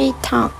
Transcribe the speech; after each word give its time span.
Pantry 0.00 0.12
Talk. 0.32 0.52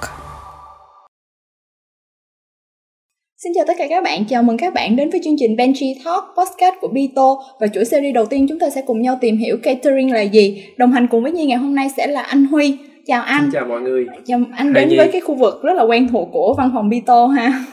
Xin 3.37 3.53
chào 3.55 3.64
tất 3.66 3.75
cả 3.79 3.87
các 3.89 4.05
bạn, 4.05 4.25
chào 4.25 4.43
mừng 4.43 4.57
các 4.57 4.75
bạn 4.75 4.96
đến 4.96 5.11
với 5.11 5.21
chương 5.25 5.35
trình 5.39 5.57
Pantry 5.59 5.95
Talk 6.05 6.25
podcast 6.25 6.75
của 6.80 6.89
Bito 6.89 7.37
và 7.61 7.66
chuỗi 7.66 7.84
series 7.84 8.14
đầu 8.14 8.27
tiên 8.27 8.46
chúng 8.48 8.59
ta 8.59 8.71
sẽ 8.71 8.82
cùng 8.87 9.03
nhau 9.03 9.18
tìm 9.21 9.37
hiểu 9.37 9.57
catering 9.62 10.12
là 10.12 10.21
gì. 10.21 10.64
Đồng 10.77 10.93
hành 10.93 11.07
cùng 11.07 11.23
với 11.23 11.32
Nhi 11.32 11.46
ngày 11.46 11.59
hôm 11.59 11.75
nay 11.75 11.91
sẽ 11.96 12.07
là 12.07 12.23
anh 12.23 12.46
Huy. 12.46 12.79
Chào 13.07 13.23
anh. 13.23 13.41
Xin 13.43 13.50
chào 13.53 13.66
mọi 13.66 13.80
người. 13.80 14.07
Chào 14.27 14.41
anh 14.57 14.73
đến 14.73 14.89
với 14.96 15.09
cái 15.12 15.21
khu 15.21 15.34
vực 15.34 15.62
rất 15.62 15.72
là 15.72 15.82
quen 15.82 16.09
thuộc 16.09 16.29
của 16.32 16.54
văn 16.59 16.70
phòng 16.75 16.88
Bito 16.88 17.27
ha 17.27 17.64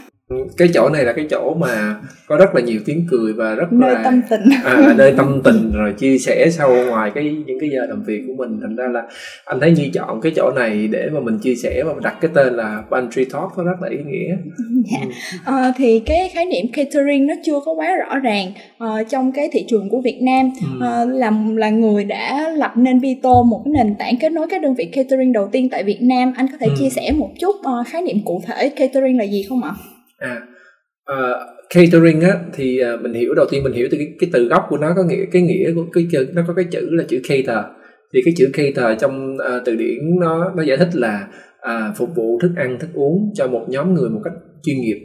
cái 0.57 0.67
chỗ 0.73 0.89
này 0.89 1.03
là 1.05 1.13
cái 1.13 1.25
chỗ 1.29 1.53
mà 1.59 1.95
có 2.27 2.37
rất 2.37 2.55
là 2.55 2.61
nhiều 2.61 2.79
tiếng 2.85 3.05
cười 3.11 3.33
và 3.33 3.55
rất 3.55 3.73
nơi 3.73 3.93
là 3.93 4.03
tâm 4.03 4.21
tình 4.29 4.41
à, 4.63 4.93
nơi 4.97 5.13
tâm 5.17 5.41
tình 5.43 5.71
rồi 5.73 5.93
chia 5.93 6.17
sẻ 6.17 6.49
sau 6.51 6.75
ngoài 6.85 7.11
cái 7.15 7.23
những 7.45 7.59
cái 7.59 7.69
giờ 7.69 7.85
làm 7.89 8.03
việc 8.03 8.23
của 8.27 8.33
mình 8.37 8.59
thành 8.61 8.75
ra 8.75 8.87
là 8.87 9.03
anh 9.45 9.59
thấy 9.59 9.71
như 9.71 9.89
chọn 9.93 10.21
cái 10.21 10.31
chỗ 10.35 10.51
này 10.55 10.87
để 10.87 11.09
mà 11.13 11.19
mình 11.19 11.39
chia 11.39 11.55
sẻ 11.55 11.83
và 11.85 11.93
đặt 12.03 12.17
cái 12.21 12.31
tên 12.33 12.53
là 12.53 12.83
pantry 12.91 13.25
talk 13.25 13.57
nó 13.57 13.63
rất 13.63 13.81
là 13.81 13.89
ý 13.89 13.97
nghĩa 14.05 14.35
dạ. 14.91 14.99
ừ. 15.45 15.53
à, 15.53 15.73
thì 15.77 15.99
cái 15.99 16.29
khái 16.33 16.45
niệm 16.45 16.65
catering 16.73 17.27
nó 17.27 17.33
chưa 17.45 17.59
có 17.65 17.73
quá 17.73 17.95
rõ 17.95 18.19
ràng 18.19 18.51
uh, 18.83 19.09
trong 19.09 19.31
cái 19.31 19.49
thị 19.51 19.65
trường 19.67 19.89
của 19.89 20.01
Việt 20.01 20.19
Nam 20.21 20.51
ừ. 20.61 20.67
uh, 20.77 21.15
là 21.19 21.31
là 21.55 21.69
người 21.69 22.03
đã 22.03 22.49
lập 22.49 22.71
nên 22.75 22.99
Vito 22.99 23.43
một 23.43 23.61
cái 23.65 23.71
nền 23.71 23.95
tảng 23.95 24.17
kết 24.17 24.31
nối 24.31 24.47
các 24.49 24.61
đơn 24.61 24.75
vị 24.75 24.85
catering 24.85 25.33
đầu 25.33 25.47
tiên 25.51 25.69
tại 25.69 25.83
Việt 25.83 25.99
Nam 26.01 26.33
anh 26.37 26.47
có 26.51 26.57
thể 26.59 26.67
ừ. 26.67 26.73
chia 26.79 26.89
sẻ 26.89 27.11
một 27.11 27.29
chút 27.39 27.55
uh, 27.55 27.87
khái 27.87 28.01
niệm 28.01 28.17
cụ 28.25 28.41
thể 28.47 28.69
catering 28.69 29.17
là 29.17 29.23
gì 29.23 29.45
không 29.49 29.63
ạ? 29.63 29.71
À 30.17 30.41
uh, 31.11 31.37
catering 31.69 32.21
á 32.21 32.39
thì 32.53 32.79
uh, 32.93 33.01
mình 33.01 33.13
hiểu 33.13 33.33
đầu 33.33 33.45
tiên 33.51 33.63
mình 33.63 33.73
hiểu 33.73 33.87
từ 33.91 33.97
cái, 33.97 34.07
cái 34.19 34.29
từ 34.33 34.47
gốc 34.47 34.65
của 34.69 34.77
nó 34.77 34.93
có 34.95 35.03
nghĩa 35.03 35.25
cái 35.31 35.41
nghĩa 35.41 35.73
của 35.75 35.85
cái 35.93 36.07
chữ 36.11 36.27
nó 36.33 36.43
có 36.47 36.53
cái 36.53 36.65
chữ 36.71 36.89
là 36.91 37.03
chữ 37.07 37.21
cater. 37.29 37.65
Thì 38.13 38.21
cái 38.25 38.33
chữ 38.37 38.49
cater 38.53 39.01
trong 39.01 39.35
uh, 39.35 39.65
từ 39.65 39.75
điển 39.75 40.19
nó 40.19 40.53
nó 40.55 40.63
giải 40.63 40.77
thích 40.77 40.89
là 40.93 41.27
uh, 41.57 41.97
phục 41.97 42.09
vụ 42.15 42.39
thức 42.41 42.51
ăn 42.55 42.79
thức 42.79 42.89
uống 42.93 43.31
cho 43.33 43.47
một 43.47 43.65
nhóm 43.69 43.93
người 43.93 44.09
một 44.09 44.21
cách 44.23 44.33
chuyên 44.63 44.77
nghiệp. 44.77 44.97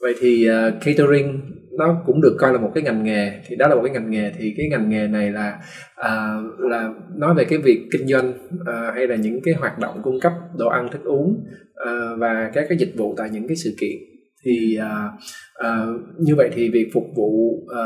Vậy 0.00 0.14
thì 0.20 0.48
uh, 0.50 0.74
catering 0.84 1.40
nó 1.78 2.02
cũng 2.06 2.20
được 2.20 2.36
coi 2.38 2.52
là 2.52 2.58
một 2.58 2.70
cái 2.74 2.84
ngành 2.84 3.04
nghề. 3.04 3.32
Thì 3.46 3.56
đó 3.56 3.68
là 3.68 3.74
một 3.74 3.80
cái 3.84 3.92
ngành 3.92 4.10
nghề. 4.10 4.32
Thì 4.38 4.54
cái 4.56 4.68
ngành 4.70 4.88
nghề 4.90 5.06
này 5.06 5.30
là 5.30 5.58
à, 5.94 6.36
là 6.58 6.90
nói 7.16 7.34
về 7.34 7.44
cái 7.44 7.58
việc 7.58 7.80
kinh 7.92 8.06
doanh 8.06 8.32
à, 8.66 8.92
hay 8.94 9.06
là 9.06 9.16
những 9.16 9.40
cái 9.44 9.54
hoạt 9.54 9.78
động 9.78 10.00
cung 10.02 10.20
cấp 10.20 10.32
đồ 10.58 10.68
ăn 10.68 10.88
thức 10.92 11.04
uống 11.04 11.44
à, 11.74 11.92
và 12.18 12.50
các 12.54 12.66
cái 12.68 12.78
dịch 12.78 12.92
vụ 12.96 13.14
tại 13.16 13.28
những 13.32 13.48
cái 13.48 13.56
sự 13.56 13.70
kiện 13.80 14.07
thì 14.44 14.76
à, 14.80 15.08
à, 15.54 15.86
như 16.18 16.34
vậy 16.36 16.50
thì 16.54 16.68
việc 16.68 16.86
phục 16.94 17.04
vụ 17.16 17.62
à, 17.76 17.84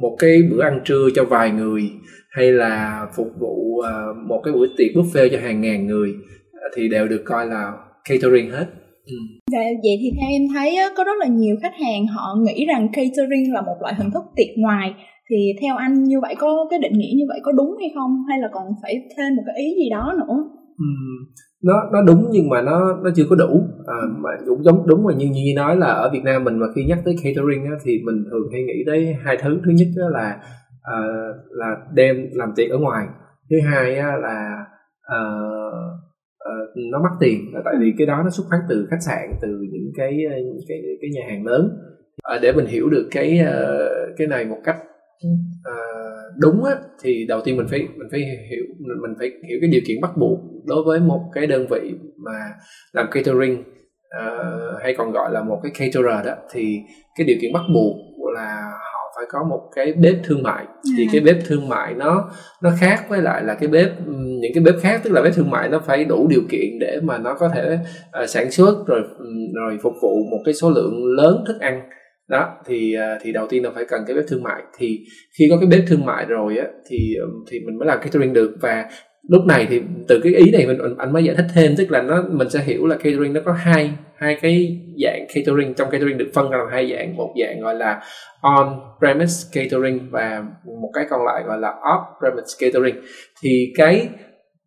một 0.00 0.16
cái 0.18 0.42
bữa 0.50 0.62
ăn 0.62 0.80
trưa 0.84 1.08
cho 1.14 1.24
vài 1.24 1.50
người 1.50 1.90
hay 2.30 2.52
là 2.52 3.06
phục 3.16 3.28
vụ 3.40 3.80
à, 3.80 3.92
một 4.28 4.40
cái 4.44 4.54
buổi 4.54 4.68
tiệc 4.76 4.90
buffet 4.94 5.28
cho 5.32 5.38
hàng 5.38 5.60
ngàn 5.60 5.86
người 5.86 6.14
thì 6.76 6.88
đều 6.88 7.08
được 7.08 7.22
coi 7.24 7.46
là 7.46 7.72
catering 8.08 8.50
hết. 8.50 8.66
Ừ. 9.06 9.16
Dạ, 9.52 9.58
vậy 9.82 9.98
thì 10.00 10.10
theo 10.20 10.28
em 10.30 10.42
thấy 10.54 10.76
á, 10.76 10.88
có 10.96 11.04
rất 11.04 11.18
là 11.18 11.26
nhiều 11.26 11.56
khách 11.62 11.74
hàng 11.84 12.06
họ 12.06 12.36
nghĩ 12.40 12.66
rằng 12.66 12.88
catering 12.92 13.52
là 13.52 13.60
một 13.60 13.76
loại 13.80 13.94
hình 13.94 14.10
thức 14.10 14.22
tiệc 14.36 14.56
ngoài. 14.56 14.94
Thì 15.30 15.36
theo 15.60 15.76
anh 15.76 16.04
như 16.04 16.20
vậy 16.20 16.34
có 16.38 16.66
cái 16.70 16.78
định 16.78 16.92
nghĩa 16.92 17.12
như 17.16 17.24
vậy 17.28 17.40
có 17.42 17.52
đúng 17.52 17.76
hay 17.80 17.90
không? 17.94 18.10
Hay 18.28 18.38
là 18.38 18.48
còn 18.52 18.64
phải 18.82 18.94
thêm 19.16 19.36
một 19.36 19.42
cái 19.46 19.64
ý 19.64 19.74
gì 19.82 19.90
đó 19.90 20.14
nữa 20.18 20.57
nó 21.62 21.72
nó 21.92 22.02
đúng 22.02 22.28
nhưng 22.32 22.48
mà 22.48 22.62
nó 22.62 23.00
nó 23.04 23.10
chưa 23.14 23.24
có 23.30 23.36
đủ. 23.36 23.62
À, 23.86 23.96
mà 24.18 24.30
cũng 24.46 24.62
giống 24.62 24.86
đúng 24.86 25.04
mà 25.04 25.14
như 25.14 25.26
như 25.26 25.52
nói 25.56 25.76
là 25.76 25.86
ở 25.86 26.10
Việt 26.12 26.22
Nam 26.24 26.44
mình 26.44 26.58
mà 26.58 26.66
khi 26.74 26.84
nhắc 26.84 26.98
tới 27.04 27.16
catering 27.24 27.64
á, 27.64 27.72
thì 27.84 27.92
mình 28.04 28.24
thường 28.30 28.48
hay 28.52 28.62
nghĩ 28.62 28.84
tới 28.86 29.14
hai 29.24 29.36
thứ. 29.42 29.60
Thứ 29.64 29.70
nhất 29.70 29.88
là 30.10 30.40
à, 30.82 30.98
là 31.50 31.76
đem 31.94 32.16
làm 32.32 32.52
tiệc 32.56 32.70
ở 32.70 32.78
ngoài. 32.78 33.06
Thứ 33.50 33.56
hai 33.64 33.96
á, 33.96 34.16
là 34.16 34.64
à, 35.02 35.20
à, 36.38 36.52
nó 36.92 37.02
mắc 37.02 37.12
tiền. 37.20 37.40
Là 37.54 37.60
tại 37.64 37.74
vì 37.80 37.94
cái 37.98 38.06
đó 38.06 38.22
nó 38.24 38.30
xuất 38.30 38.44
phát 38.50 38.60
từ 38.68 38.86
khách 38.90 39.02
sạn 39.06 39.30
từ 39.42 39.48
những 39.48 39.92
cái 39.96 40.18
cái 40.68 40.78
cái 41.00 41.10
nhà 41.10 41.22
hàng 41.28 41.46
lớn. 41.46 41.70
À, 42.22 42.38
để 42.42 42.52
mình 42.52 42.66
hiểu 42.66 42.88
được 42.88 43.08
cái 43.10 43.40
cái 44.18 44.26
này 44.26 44.44
một 44.44 44.58
cách 44.64 44.76
à, 45.64 45.76
đúng 46.38 46.64
á 46.64 46.74
thì 47.02 47.26
đầu 47.28 47.40
tiên 47.44 47.56
mình 47.56 47.66
phải 47.70 47.78
mình 47.78 48.08
phải 48.10 48.20
hiểu 48.20 48.64
mình 48.78 49.14
phải 49.18 49.30
hiểu 49.48 49.58
cái 49.60 49.70
điều 49.70 49.80
kiện 49.86 50.00
bắt 50.00 50.10
buộc 50.16 50.38
đối 50.64 50.82
với 50.84 51.00
một 51.00 51.20
cái 51.34 51.46
đơn 51.46 51.66
vị 51.70 51.94
mà 52.16 52.50
làm 52.92 53.06
catering 53.10 53.60
uh, 53.60 54.82
hay 54.82 54.94
còn 54.98 55.12
gọi 55.12 55.32
là 55.32 55.42
một 55.42 55.60
cái 55.62 55.72
caterer 55.78 56.26
đó 56.26 56.34
thì 56.52 56.80
cái 57.18 57.26
điều 57.26 57.36
kiện 57.40 57.52
bắt 57.52 57.62
buộc 57.74 57.96
là 58.34 58.72
họ 58.94 59.12
phải 59.16 59.26
có 59.28 59.38
một 59.50 59.70
cái 59.74 59.92
bếp 59.92 60.14
thương 60.24 60.42
mại 60.42 60.64
thì 60.96 61.06
à. 61.06 61.10
cái 61.12 61.20
bếp 61.20 61.36
thương 61.46 61.68
mại 61.68 61.94
nó 61.94 62.30
nó 62.62 62.70
khác 62.80 63.04
với 63.08 63.22
lại 63.22 63.42
là 63.42 63.54
cái 63.54 63.68
bếp 63.68 63.88
những 64.40 64.52
cái 64.54 64.64
bếp 64.64 64.74
khác 64.80 65.00
tức 65.04 65.10
là 65.12 65.22
bếp 65.22 65.34
thương 65.34 65.50
mại 65.50 65.68
nó 65.68 65.80
phải 65.86 66.04
đủ 66.04 66.26
điều 66.30 66.42
kiện 66.50 66.78
để 66.80 67.00
mà 67.02 67.18
nó 67.18 67.34
có 67.34 67.48
thể 67.48 67.78
uh, 68.22 68.28
sản 68.28 68.50
xuất 68.50 68.86
rồi 68.86 69.02
rồi 69.54 69.78
phục 69.82 69.92
vụ 70.02 70.24
một 70.30 70.38
cái 70.44 70.54
số 70.54 70.70
lượng 70.70 71.04
lớn 71.16 71.44
thức 71.46 71.60
ăn 71.60 71.80
đó, 72.28 72.56
thì 72.66 72.94
à, 72.94 73.18
thì 73.22 73.32
đầu 73.32 73.46
tiên 73.46 73.64
là 73.64 73.70
phải 73.74 73.84
cần 73.88 74.04
cái 74.06 74.16
bếp 74.16 74.24
thương 74.28 74.42
mại. 74.42 74.62
Thì 74.78 75.00
khi 75.38 75.44
có 75.50 75.56
cái 75.60 75.66
bếp 75.66 75.88
thương 75.88 76.06
mại 76.06 76.24
rồi 76.24 76.58
á, 76.58 76.66
thì 76.90 77.16
thì 77.50 77.60
mình 77.60 77.78
mới 77.78 77.86
làm 77.86 77.98
catering 78.02 78.32
được. 78.32 78.56
Và 78.60 78.84
lúc 79.28 79.46
này 79.46 79.66
thì 79.70 79.80
từ 80.08 80.20
cái 80.22 80.34
ý 80.34 80.50
này 80.50 80.66
mình, 80.66 80.78
anh 80.98 81.12
mới 81.12 81.24
giải 81.24 81.34
thích 81.36 81.46
thêm, 81.54 81.76
tức 81.76 81.90
là 81.90 82.02
nó, 82.02 82.24
mình 82.30 82.50
sẽ 82.50 82.60
hiểu 82.64 82.86
là 82.86 82.96
catering 82.96 83.32
nó 83.32 83.40
có 83.44 83.52
hai 83.52 83.90
hai 84.16 84.38
cái 84.42 84.80
dạng 85.04 85.26
catering. 85.34 85.74
Trong 85.74 85.90
catering 85.90 86.18
được 86.18 86.30
phân 86.34 86.50
ra 86.50 86.58
làm 86.58 86.66
hai 86.70 86.92
dạng. 86.92 87.16
Một 87.16 87.34
dạng 87.40 87.60
gọi 87.60 87.74
là 87.74 88.00
on 88.40 88.80
premise 88.98 89.48
catering 89.52 90.10
và 90.10 90.44
một 90.64 90.90
cái 90.94 91.06
còn 91.10 91.24
lại 91.24 91.42
gọi 91.46 91.58
là 91.58 91.68
off 91.68 92.04
premise 92.20 92.54
catering. 92.60 93.04
Thì 93.42 93.72
cái 93.76 94.08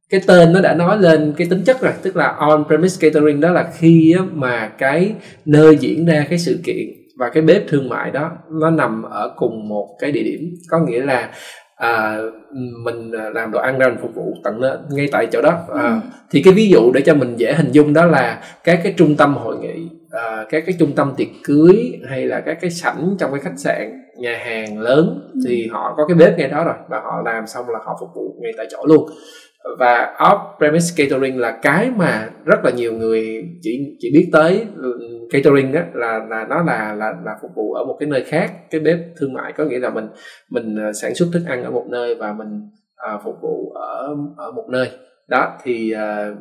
cái 0.10 0.22
tên 0.28 0.54
nó 0.54 0.62
đã 0.62 0.76
nói 0.76 0.98
lên 1.00 1.34
cái 1.38 1.48
tính 1.50 1.62
chất 1.66 1.82
rồi, 1.82 1.94
tức 2.02 2.16
là 2.16 2.28
on 2.28 2.64
premise 2.68 3.10
catering 3.10 3.42
đó 3.42 3.52
là 3.52 3.72
khi 3.80 4.16
mà 4.34 4.68
cái 4.68 5.14
nơi 5.46 5.78
diễn 5.80 6.06
ra 6.06 6.26
cái 6.30 6.40
sự 6.40 6.60
kiện 6.64 7.01
và 7.20 7.30
cái 7.30 7.44
bếp 7.44 7.68
thương 7.68 7.90
mại 7.90 8.12
đó 8.12 8.32
nó 8.50 8.70
nằm 8.70 9.04
ở 9.04 9.34
cùng 9.38 9.70
một 9.70 9.88
cái 10.00 10.12
địa 10.12 10.24
điểm 10.24 10.40
có 10.70 10.80
nghĩa 10.80 11.02
là 11.02 11.30
à, 11.76 12.18
mình 12.84 13.12
làm 13.12 13.52
đồ 13.52 13.60
ăn 13.60 13.80
ra 13.80 13.88
mình 13.88 13.98
phục 14.02 14.16
vụ 14.16 14.34
tận 14.44 14.62
ngay 14.92 15.08
tại 15.12 15.28
chỗ 15.32 15.42
đó 15.42 15.60
à, 15.76 15.84
ừ. 15.84 15.92
thì 16.32 16.42
cái 16.42 16.54
ví 16.54 16.70
dụ 16.70 16.92
để 16.94 17.02
cho 17.02 17.14
mình 17.14 17.36
dễ 17.38 17.54
hình 17.54 17.72
dung 17.72 17.94
đó 17.94 18.06
là 18.06 18.44
các 18.64 18.80
cái 18.84 18.94
trung 18.98 19.16
tâm 19.16 19.34
hội 19.34 19.58
nghị 19.58 19.88
à, 20.12 20.46
các 20.50 20.64
cái 20.66 20.76
trung 20.80 20.92
tâm 20.96 21.14
tiệc 21.18 21.28
cưới 21.44 22.00
hay 22.10 22.26
là 22.26 22.42
các 22.46 22.58
cái 22.62 22.72
sảnh 22.72 23.16
trong 23.20 23.32
cái 23.32 23.40
khách 23.40 23.58
sạn 23.58 24.02
nhà 24.18 24.38
hàng 24.46 24.80
lớn 24.80 25.30
ừ. 25.34 25.40
thì 25.48 25.68
họ 25.68 25.94
có 25.98 26.08
cái 26.08 26.16
bếp 26.16 26.38
ngay 26.38 26.48
đó 26.48 26.64
rồi 26.64 26.76
và 26.90 27.00
họ 27.00 27.22
làm 27.26 27.48
xong 27.48 27.70
là 27.70 27.80
họ 27.86 27.98
phục 28.00 28.10
vụ 28.16 28.36
ngay 28.42 28.52
tại 28.58 28.68
chỗ 28.72 28.86
luôn 28.86 29.10
và 29.80 30.14
off 30.18 30.58
premise 30.58 30.94
catering 30.98 31.40
là 31.40 31.60
cái 31.62 31.92
mà 31.96 32.30
rất 32.46 32.60
là 32.64 32.72
nhiều 32.72 32.94
người 32.94 33.44
chỉ 33.62 33.96
chỉ 34.00 34.12
biết 34.14 34.30
tới 34.32 34.66
catering 35.32 35.72
đó 35.72 35.82
là 35.94 36.26
là 36.30 36.46
nó 36.50 36.64
là 36.64 36.94
là 36.94 37.14
là 37.26 37.36
phục 37.42 37.52
vụ 37.56 37.74
ở 37.74 37.86
một 37.86 37.98
cái 38.00 38.10
nơi 38.10 38.24
khác 38.24 38.52
cái 38.72 38.82
bếp 38.82 38.98
thương 39.18 39.34
mại 39.34 39.54
có 39.54 39.64
nghĩa 39.64 39.80
là 39.80 39.90
mình 39.90 40.08
mình 40.50 40.76
ờ, 40.76 40.94
sản 40.94 41.16
xuất 41.16 41.30
thức 41.34 41.44
ăn 41.48 41.64
ở 41.64 41.72
một 41.72 41.86
nơi 41.90 42.16
và 42.16 42.34
mình 42.34 42.70
uh, 43.16 43.22
phục 43.24 43.36
vụ 43.42 43.72
ở 43.76 44.16
ở 44.38 44.52
một 44.52 44.66
nơi 44.70 44.90
đó 45.28 45.58
thì 45.64 45.94
uh, 45.94 46.38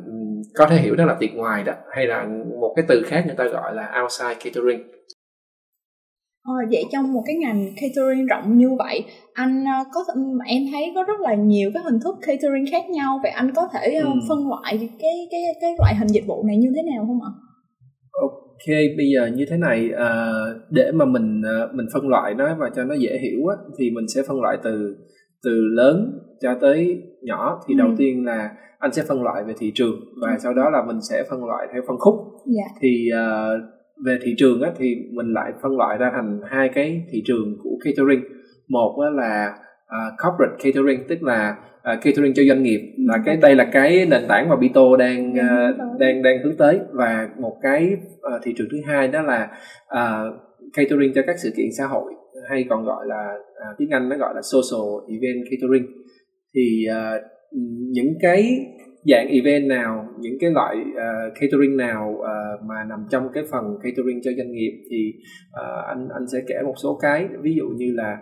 có 0.55 0.65
thể 0.65 0.77
hiểu 0.77 0.95
đó 0.95 1.05
là 1.05 1.15
tiệc 1.19 1.33
ngoài 1.33 1.63
đó 1.63 1.73
hay 1.91 2.07
là 2.07 2.27
một 2.59 2.73
cái 2.75 2.85
từ 2.87 3.01
khác 3.05 3.23
người 3.25 3.35
ta 3.35 3.43
gọi 3.43 3.75
là 3.75 4.01
outside 4.01 4.35
catering 4.43 4.81
Ờ, 6.43 6.53
vậy 6.71 6.83
trong 6.91 7.13
một 7.13 7.23
cái 7.25 7.35
ngành 7.35 7.65
catering 7.81 8.25
rộng 8.25 8.57
như 8.57 8.69
vậy 8.79 9.03
anh 9.33 9.65
có 9.93 10.05
em 10.45 10.63
thấy 10.71 10.91
có 10.95 11.03
rất 11.03 11.19
là 11.19 11.33
nhiều 11.33 11.71
cái 11.73 11.83
hình 11.83 11.99
thức 12.03 12.15
catering 12.21 12.65
khác 12.71 12.89
nhau 12.89 13.19
vậy 13.23 13.31
anh 13.31 13.53
có 13.55 13.67
thể 13.73 13.93
ừ. 13.93 14.09
phân 14.29 14.49
loại 14.49 14.89
cái 14.99 15.27
cái 15.31 15.41
cái 15.61 15.75
loại 15.77 15.95
hình 15.95 16.07
dịch 16.07 16.23
vụ 16.27 16.43
này 16.43 16.57
như 16.57 16.67
thế 16.75 16.81
nào 16.91 17.05
không 17.07 17.19
ạ? 17.21 17.31
Ok 18.61 18.75
bây 18.97 19.05
giờ 19.15 19.27
như 19.35 19.45
thế 19.49 19.57
này 19.57 19.91
uh, 19.93 20.61
để 20.69 20.91
mà 20.93 21.05
mình 21.05 21.41
uh, 21.41 21.75
mình 21.75 21.85
phân 21.93 22.07
loại 22.07 22.33
nó 22.33 22.55
và 22.59 22.69
cho 22.75 22.83
nó 22.83 22.95
dễ 22.95 23.17
hiểu 23.21 23.47
á, 23.47 23.55
thì 23.77 23.91
mình 23.91 24.07
sẽ 24.07 24.21
phân 24.27 24.41
loại 24.41 24.57
từ 24.63 24.95
từ 25.43 25.67
lớn 25.75 26.19
cho 26.41 26.55
tới 26.61 27.03
nhỏ 27.21 27.61
thì 27.67 27.73
ừ. 27.73 27.77
đầu 27.77 27.89
tiên 27.97 28.25
là 28.25 28.49
anh 28.79 28.93
sẽ 28.93 29.03
phân 29.07 29.23
loại 29.23 29.43
về 29.43 29.53
thị 29.57 29.71
trường 29.75 29.95
và 30.21 30.31
ừ. 30.31 30.37
sau 30.39 30.53
đó 30.53 30.69
là 30.69 30.83
mình 30.87 31.01
sẽ 31.09 31.23
phân 31.29 31.45
loại 31.45 31.67
theo 31.73 31.81
phân 31.87 31.97
khúc. 31.99 32.15
Dạ. 32.45 32.63
thì 32.81 33.09
uh, 33.13 33.61
về 34.05 34.19
thị 34.23 34.35
trường 34.37 34.61
á, 34.61 34.71
thì 34.77 34.95
mình 35.11 35.33
lại 35.33 35.51
phân 35.61 35.77
loại 35.77 35.97
ra 35.97 36.11
thành 36.15 36.41
hai 36.49 36.69
cái 36.73 37.03
thị 37.11 37.23
trường 37.25 37.57
của 37.63 37.77
catering 37.83 38.23
một 38.67 38.99
á, 39.03 39.09
là 39.09 39.53
uh, 39.85 40.13
corporate 40.23 40.63
catering 40.63 41.07
tức 41.07 41.23
là 41.23 41.55
uh, 41.93 42.03
catering 42.03 42.33
cho 42.33 42.43
doanh 42.47 42.63
nghiệp. 42.63 42.81
Là 42.97 43.17
cái 43.25 43.37
đây 43.37 43.55
là 43.55 43.69
cái 43.71 44.05
nền 44.05 44.21
tảng 44.27 44.49
mà 44.49 44.55
Bito 44.55 44.97
đang 44.99 45.31
uh, 45.31 45.99
đang 45.99 46.21
đang 46.23 46.43
hướng 46.43 46.57
tới. 46.57 46.79
Và 46.93 47.29
một 47.39 47.57
cái 47.61 47.93
uh, 48.13 48.41
thị 48.43 48.53
trường 48.57 48.67
thứ 48.71 48.77
hai 48.85 49.07
đó 49.07 49.21
là 49.21 49.49
uh, 49.85 50.33
catering 50.73 51.13
cho 51.15 51.21
các 51.27 51.35
sự 51.43 51.49
kiện 51.57 51.67
xã 51.77 51.85
hội 51.85 52.13
hay 52.49 52.65
còn 52.69 52.85
gọi 52.85 53.05
là 53.07 53.33
uh, 53.35 53.77
tiếng 53.77 53.89
Anh 53.89 54.09
nó 54.09 54.17
gọi 54.17 54.33
là 54.35 54.41
social 54.41 55.09
event 55.09 55.45
catering. 55.51 55.85
Thì 56.55 56.85
uh, 56.89 57.23
những 57.91 58.13
cái 58.21 58.57
dạng 59.05 59.27
event 59.27 59.67
nào 59.67 60.05
những 60.19 60.37
cái 60.41 60.51
loại 60.51 60.75
uh, 60.77 61.33
catering 61.41 61.77
nào 61.77 62.15
uh, 62.19 62.65
mà 62.69 62.75
nằm 62.89 62.99
trong 63.11 63.23
cái 63.33 63.43
phần 63.51 63.63
catering 63.83 64.21
cho 64.23 64.31
doanh 64.37 64.51
nghiệp 64.51 64.71
thì 64.91 65.13
uh, 65.61 65.85
anh 65.87 66.07
anh 66.13 66.27
sẽ 66.33 66.39
kể 66.47 66.55
một 66.65 66.73
số 66.83 66.99
cái. 67.01 67.27
Ví 67.41 67.53
dụ 67.57 67.65
như 67.77 67.93
là 67.95 68.17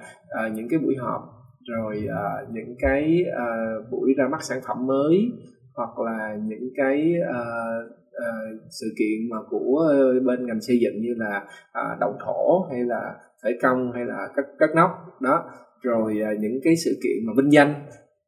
uh, 0.45 0.55
những 0.55 0.67
cái 0.69 0.79
buổi 0.79 0.95
họp 0.99 1.21
rồi 1.69 2.07
uh, 2.07 2.53
những 2.53 2.75
cái 2.79 3.23
uh, 3.29 3.91
buổi 3.91 4.13
ra 4.17 4.27
mắt 4.27 4.43
sản 4.43 4.59
phẩm 4.67 4.87
mới 4.87 5.31
hoặc 5.75 5.99
là 5.99 6.37
những 6.43 6.69
cái 6.75 7.13
uh, 7.29 7.91
uh, 8.17 8.61
sự 8.81 8.87
kiện 8.99 9.29
mà 9.29 9.37
của 9.49 9.93
bên 10.25 10.45
ngành 10.45 10.61
xây 10.61 10.79
dựng 10.81 11.01
như 11.01 11.13
là 11.17 11.47
uh, 11.69 11.99
động 11.99 12.17
thổ 12.25 12.67
hay 12.71 12.83
là 12.83 13.15
khởi 13.43 13.57
công 13.61 13.91
hay 13.91 14.05
là 14.05 14.27
cất 14.35 14.45
cất 14.59 14.69
nóc 14.75 14.89
đó. 15.21 15.43
Rồi 15.81 16.21
uh, 16.33 16.39
những 16.39 16.59
cái 16.63 16.73
sự 16.85 16.91
kiện 17.03 17.27
mà 17.27 17.33
vinh 17.37 17.51
danh 17.51 17.73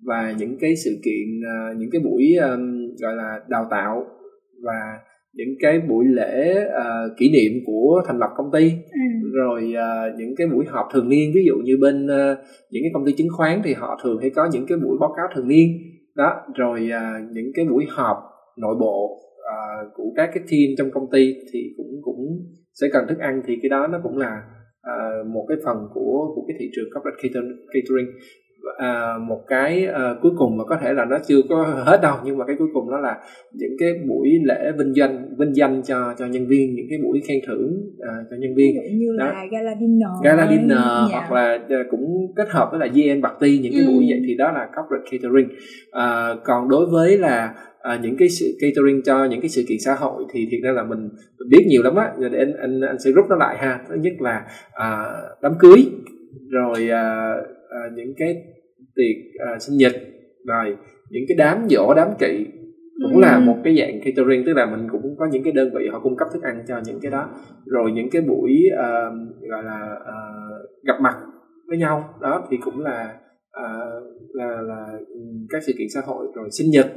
và 0.06 0.34
những 0.38 0.58
cái 0.62 0.74
sự 0.86 0.92
kiện 1.06 1.28
uh, 1.40 1.78
những 1.78 1.90
cái 1.92 2.02
buổi 2.06 2.36
um, 2.42 2.88
gọi 3.02 3.16
là 3.16 3.40
đào 3.48 3.68
tạo 3.72 4.06
và 4.64 5.00
những 5.34 5.56
cái 5.60 5.80
buổi 5.90 6.06
lễ 6.06 6.66
uh, 6.66 7.18
kỷ 7.18 7.32
niệm 7.32 7.52
của 7.66 8.02
thành 8.08 8.20
lập 8.20 8.30
công 8.38 8.52
ty. 8.52 8.72
Ừ. 8.94 9.30
rồi 9.34 9.74
uh, 9.78 10.20
những 10.20 10.36
cái 10.38 10.48
buổi 10.48 10.66
họp 10.66 10.86
thường 10.94 11.10
niên 11.10 11.32
ví 11.36 11.42
dụ 11.46 11.56
như 11.64 11.78
bên 11.82 12.06
uh, 12.06 12.38
những 12.72 12.84
cái 12.84 12.92
công 12.94 13.06
ty 13.06 13.12
chứng 13.12 13.28
khoán 13.38 13.62
thì 13.64 13.74
họ 13.74 14.00
thường 14.04 14.18
hay 14.22 14.30
có 14.30 14.50
những 14.54 14.66
cái 14.68 14.78
buổi 14.78 14.98
báo 15.00 15.14
cáo 15.18 15.28
thường 15.36 15.48
niên. 15.48 15.68
Đó 16.16 16.34
rồi 16.56 16.90
uh, 16.90 17.32
những 17.32 17.52
cái 17.56 17.66
buổi 17.66 17.86
họp 17.90 18.18
nội 18.58 18.76
bộ 18.80 19.18
uh, 19.40 19.94
của 19.94 20.14
các 20.16 20.30
cái 20.34 20.44
team 20.52 20.76
trong 20.78 20.92
công 20.92 21.12
ty 21.12 21.34
thì 21.54 21.74
cũng 21.78 22.02
cũng 22.02 22.20
sẽ 22.74 22.88
cần 22.94 23.06
thức 23.10 23.20
ăn. 23.20 23.42
Thì 23.48 23.54
cái 23.62 23.70
đó 23.70 23.88
nó 23.88 24.00
cũng 24.04 24.18
là 24.18 24.44
uh, 24.92 25.28
một 25.28 25.46
cái 25.50 25.58
phần 25.66 25.78
của 25.94 26.32
của 26.36 26.44
cái 26.48 26.56
thị 26.60 26.70
trường 26.76 26.90
corporate 26.94 27.18
catering 27.74 28.12
à, 28.78 29.18
một 29.28 29.40
cái 29.48 29.86
à, 29.86 30.16
cuối 30.22 30.32
cùng 30.38 30.58
mà 30.58 30.64
có 30.64 30.78
thể 30.82 30.94
là 30.94 31.06
nó 31.06 31.18
chưa 31.28 31.42
có 31.50 31.84
hết 31.86 32.00
đâu 32.02 32.16
nhưng 32.26 32.38
mà 32.38 32.46
cái 32.46 32.56
cuối 32.60 32.68
cùng 32.74 32.92
đó 32.92 33.00
là 33.00 33.18
những 33.54 33.72
cái 33.80 33.94
buổi 34.08 34.30
lễ 34.44 34.72
vinh 34.78 34.96
danh 34.96 35.36
vinh 35.38 35.56
danh 35.56 35.82
cho 35.84 36.14
cho 36.20 36.26
nhân 36.26 36.48
viên 36.48 36.76
những 36.76 36.86
cái 36.90 37.00
buổi 37.04 37.22
khen 37.28 37.38
thưởng 37.48 37.74
à, 38.00 38.14
cho 38.30 38.36
nhân 38.40 38.56
viên 38.56 38.76
Ví 38.76 38.90
dụ 38.92 38.98
như 39.00 39.18
đó. 39.20 39.26
là 39.26 39.46
gala 39.52 39.76
dinner 39.80 40.10
gala 40.24 40.48
dinner 40.50 40.78
dạ. 40.78 41.08
hoặc 41.12 41.32
là 41.32 41.60
à, 41.70 41.84
cũng 41.92 42.34
kết 42.36 42.50
hợp 42.50 42.70
với 42.72 42.80
là 42.80 42.88
GN 42.88 43.22
party 43.22 43.60
những 43.60 43.74
cái 43.74 43.82
ừ. 43.82 43.88
buổi 43.88 44.06
vậy 44.10 44.22
thì 44.28 44.36
đó 44.36 44.52
là 44.52 44.70
corporate 44.76 45.10
catering 45.12 45.50
à, 45.92 46.36
còn 46.44 46.70
đối 46.70 46.86
với 46.86 47.18
là 47.18 47.54
à, 47.82 48.00
những 48.02 48.18
cái 48.18 48.30
sự 48.30 48.46
catering 48.62 49.02
cho 49.06 49.26
những 49.26 49.42
cái 49.42 49.50
sự 49.50 49.64
kiện 49.68 49.78
xã 49.86 49.94
hội 49.94 50.24
thì 50.34 50.48
thiệt 50.52 50.60
ra 50.64 50.72
là 50.72 50.84
mình, 50.84 51.10
mình 51.40 51.50
biết 51.50 51.66
nhiều 51.68 51.84
lắm 51.84 51.96
á 51.96 52.12
để 52.32 52.40
anh 52.40 52.54
anh 52.62 52.82
anh 52.82 53.00
sẽ 53.00 53.12
rút 53.12 53.26
nó 53.30 53.36
lại 53.36 53.58
ha 53.58 53.80
thứ 53.90 53.96
nhất 53.96 54.14
là 54.20 54.46
à, 54.74 55.06
đám 55.42 55.54
cưới 55.60 55.86
rồi 56.50 56.90
à, 56.90 57.36
à, 57.70 57.80
những 57.96 58.14
cái 58.18 58.36
tiệc 59.02 59.42
à, 59.48 59.60
sinh 59.60 59.78
nhật 59.78 59.94
rồi 60.46 60.78
những 61.10 61.24
cái 61.28 61.36
đám 61.38 61.68
dỗ 61.70 61.94
đám 61.94 62.08
kỵ 62.20 62.46
cũng 63.02 63.16
ừ. 63.16 63.22
là 63.22 63.40
một 63.40 63.58
cái 63.64 63.76
dạng 63.80 64.00
catering 64.06 64.44
tức 64.46 64.54
là 64.54 64.66
mình 64.66 64.88
cũng 64.92 65.16
có 65.18 65.28
những 65.32 65.44
cái 65.44 65.54
đơn 65.54 65.70
vị 65.76 65.88
họ 65.92 66.00
cung 66.00 66.18
cấp 66.18 66.28
thức 66.34 66.44
ăn 66.44 66.64
cho 66.68 66.82
những 66.86 67.00
cái 67.02 67.12
đó. 67.12 67.30
Rồi 67.66 67.92
những 67.92 68.10
cái 68.12 68.22
buổi 68.22 68.52
uh, 68.74 69.14
gọi 69.50 69.64
là 69.64 69.96
uh, 70.02 70.84
gặp 70.84 71.02
mặt 71.02 71.16
với 71.68 71.78
nhau 71.78 72.04
đó 72.22 72.48
thì 72.50 72.58
cũng 72.62 72.80
là 72.80 73.20
uh, 73.60 74.04
là 74.34 74.62
là 74.62 75.00
các 75.50 75.64
sự 75.64 75.74
kiện 75.78 75.88
xã 75.94 76.02
hội 76.06 76.28
rồi 76.36 76.50
sinh 76.52 76.72
nhật 76.72 76.88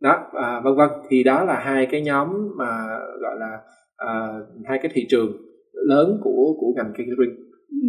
đó 0.00 0.26
uh, 0.26 0.64
vân 0.64 0.74
vân. 0.76 0.88
Thì 1.08 1.22
đó 1.22 1.44
là 1.44 1.60
hai 1.60 1.86
cái 1.90 2.02
nhóm 2.02 2.28
mà 2.56 2.88
gọi 3.20 3.36
là 3.38 3.58
uh, 4.04 4.46
hai 4.68 4.78
cái 4.82 4.90
thị 4.94 5.06
trường 5.08 5.32
lớn 5.72 6.18
của 6.22 6.54
của 6.60 6.72
ngành 6.76 6.92
catering. 6.92 7.36
Ừ 7.70 7.88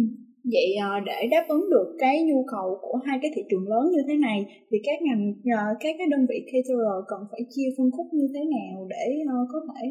vậy 0.54 0.68
ờ, 0.88 0.92
để 1.10 1.20
đáp 1.30 1.44
ứng 1.48 1.64
được 1.70 1.88
cái 1.98 2.14
nhu 2.28 2.40
cầu 2.54 2.78
của 2.82 2.96
hai 3.06 3.18
cái 3.22 3.30
thị 3.34 3.42
trường 3.50 3.68
lớn 3.72 3.84
như 3.94 4.02
thế 4.08 4.16
này 4.26 4.38
thì 4.70 4.78
các 4.86 4.98
ngành 5.02 5.22
ờ, 5.58 5.64
các 5.82 5.94
cái 5.98 6.06
đơn 6.12 6.22
vị 6.30 6.38
caterer 6.50 6.98
cần 7.10 7.20
phải 7.30 7.40
chia 7.52 7.68
phân 7.76 7.88
khúc 7.94 8.06
như 8.12 8.26
thế 8.34 8.42
nào 8.56 8.74
để 8.94 9.06
ờ, 9.34 9.36
có 9.52 9.58
thể 9.68 9.82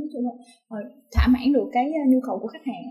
nói 0.00 0.08
chung 0.12 0.24
là 0.28 0.34
thỏa 1.14 1.26
mãn 1.34 1.52
được 1.52 1.68
cái 1.72 1.84
nhu 2.10 2.20
cầu 2.26 2.38
của 2.42 2.48
khách 2.54 2.66
hàng 2.70 2.84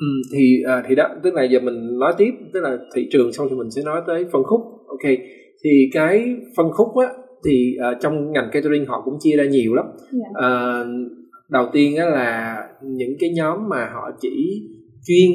Ừ, 0.00 0.06
thì 0.34 0.62
thì 0.88 0.94
đó 0.94 1.08
tức 1.22 1.34
là 1.34 1.44
giờ 1.44 1.60
mình 1.60 1.98
nói 1.98 2.12
tiếp 2.18 2.30
tức 2.52 2.60
là 2.60 2.78
thị 2.94 3.08
trường 3.12 3.32
xong 3.32 3.46
thì 3.50 3.56
mình 3.56 3.70
sẽ 3.70 3.82
nói 3.82 4.00
tới 4.06 4.24
phân 4.32 4.42
khúc 4.42 4.60
ok 4.88 5.12
thì 5.64 5.70
cái 5.92 6.36
phân 6.56 6.66
khúc 6.72 6.88
á 6.96 7.06
thì 7.44 7.76
uh, 7.76 8.00
trong 8.00 8.32
ngành 8.32 8.48
catering 8.52 8.86
họ 8.86 9.02
cũng 9.04 9.14
chia 9.20 9.36
ra 9.36 9.44
nhiều 9.44 9.74
lắm 9.74 9.86
yeah. 9.86 10.32
Dạ. 10.34 10.48
uh, 10.48 10.86
đầu 11.50 11.66
tiên 11.72 11.96
á 11.96 12.06
là 12.06 12.56
những 12.82 13.16
cái 13.20 13.30
nhóm 13.36 13.68
mà 13.68 13.90
họ 13.94 14.10
chỉ 14.20 14.62
chuyên 15.06 15.30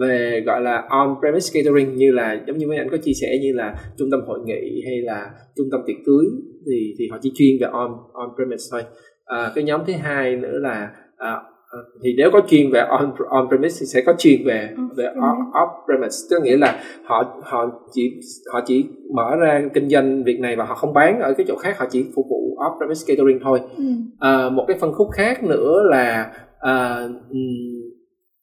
về 0.00 0.42
gọi 0.46 0.60
là 0.60 0.84
on 0.88 1.14
premise 1.20 1.50
catering 1.54 1.96
như 1.96 2.12
là 2.12 2.40
giống 2.46 2.58
như 2.58 2.66
mấy 2.66 2.76
anh 2.76 2.88
có 2.90 2.96
chia 2.96 3.12
sẻ 3.20 3.38
như 3.42 3.52
là 3.52 3.74
trung 3.98 4.10
tâm 4.10 4.20
hội 4.26 4.40
nghị 4.44 4.82
hay 4.86 5.00
là 5.00 5.30
trung 5.56 5.68
tâm 5.72 5.80
tiệc 5.86 5.96
cưới 6.06 6.26
thì 6.66 6.94
thì 6.98 7.08
họ 7.10 7.18
chỉ 7.22 7.32
chuyên 7.34 7.56
về 7.60 7.66
on 7.72 7.90
on 8.12 8.28
premise 8.36 8.64
thôi. 8.72 8.82
À, 9.24 9.52
cái 9.54 9.64
nhóm 9.64 9.80
thứ 9.86 9.92
hai 9.92 10.36
nữa 10.36 10.58
là 10.58 10.90
à, 11.16 11.30
à 11.70 11.78
thì 12.02 12.14
nếu 12.16 12.30
có 12.32 12.40
chuyên 12.48 12.70
về 12.70 12.80
on 12.80 13.12
on 13.28 13.48
premise 13.48 13.76
thì 13.80 13.86
sẽ 13.86 14.02
có 14.06 14.14
chuyên 14.18 14.44
về 14.44 14.70
về 14.96 15.04
off, 15.04 15.50
off 15.52 15.68
premise 15.86 16.16
tức 16.30 16.42
nghĩa 16.42 16.56
là 16.56 16.82
họ 17.04 17.40
họ 17.42 17.70
chỉ 17.92 18.20
họ 18.52 18.60
chỉ 18.66 18.86
mở 19.14 19.36
ra 19.36 19.62
kinh 19.74 19.88
doanh 19.88 20.24
việc 20.24 20.40
này 20.40 20.56
và 20.56 20.64
họ 20.64 20.74
không 20.74 20.94
bán 20.94 21.20
ở 21.20 21.34
cái 21.36 21.46
chỗ 21.48 21.56
khác 21.56 21.78
họ 21.78 21.86
chỉ 21.90 22.04
phục 22.14 22.26
vụ 22.30 22.56
off 22.56 22.76
premise 22.78 23.04
catering 23.06 23.38
thôi. 23.42 23.60
Ừ. 23.76 23.84
à, 24.18 24.48
một 24.48 24.64
cái 24.68 24.78
phân 24.80 24.92
khúc 24.92 25.08
khác 25.12 25.44
nữa 25.44 25.82
là 25.90 26.32
à, 26.60 27.08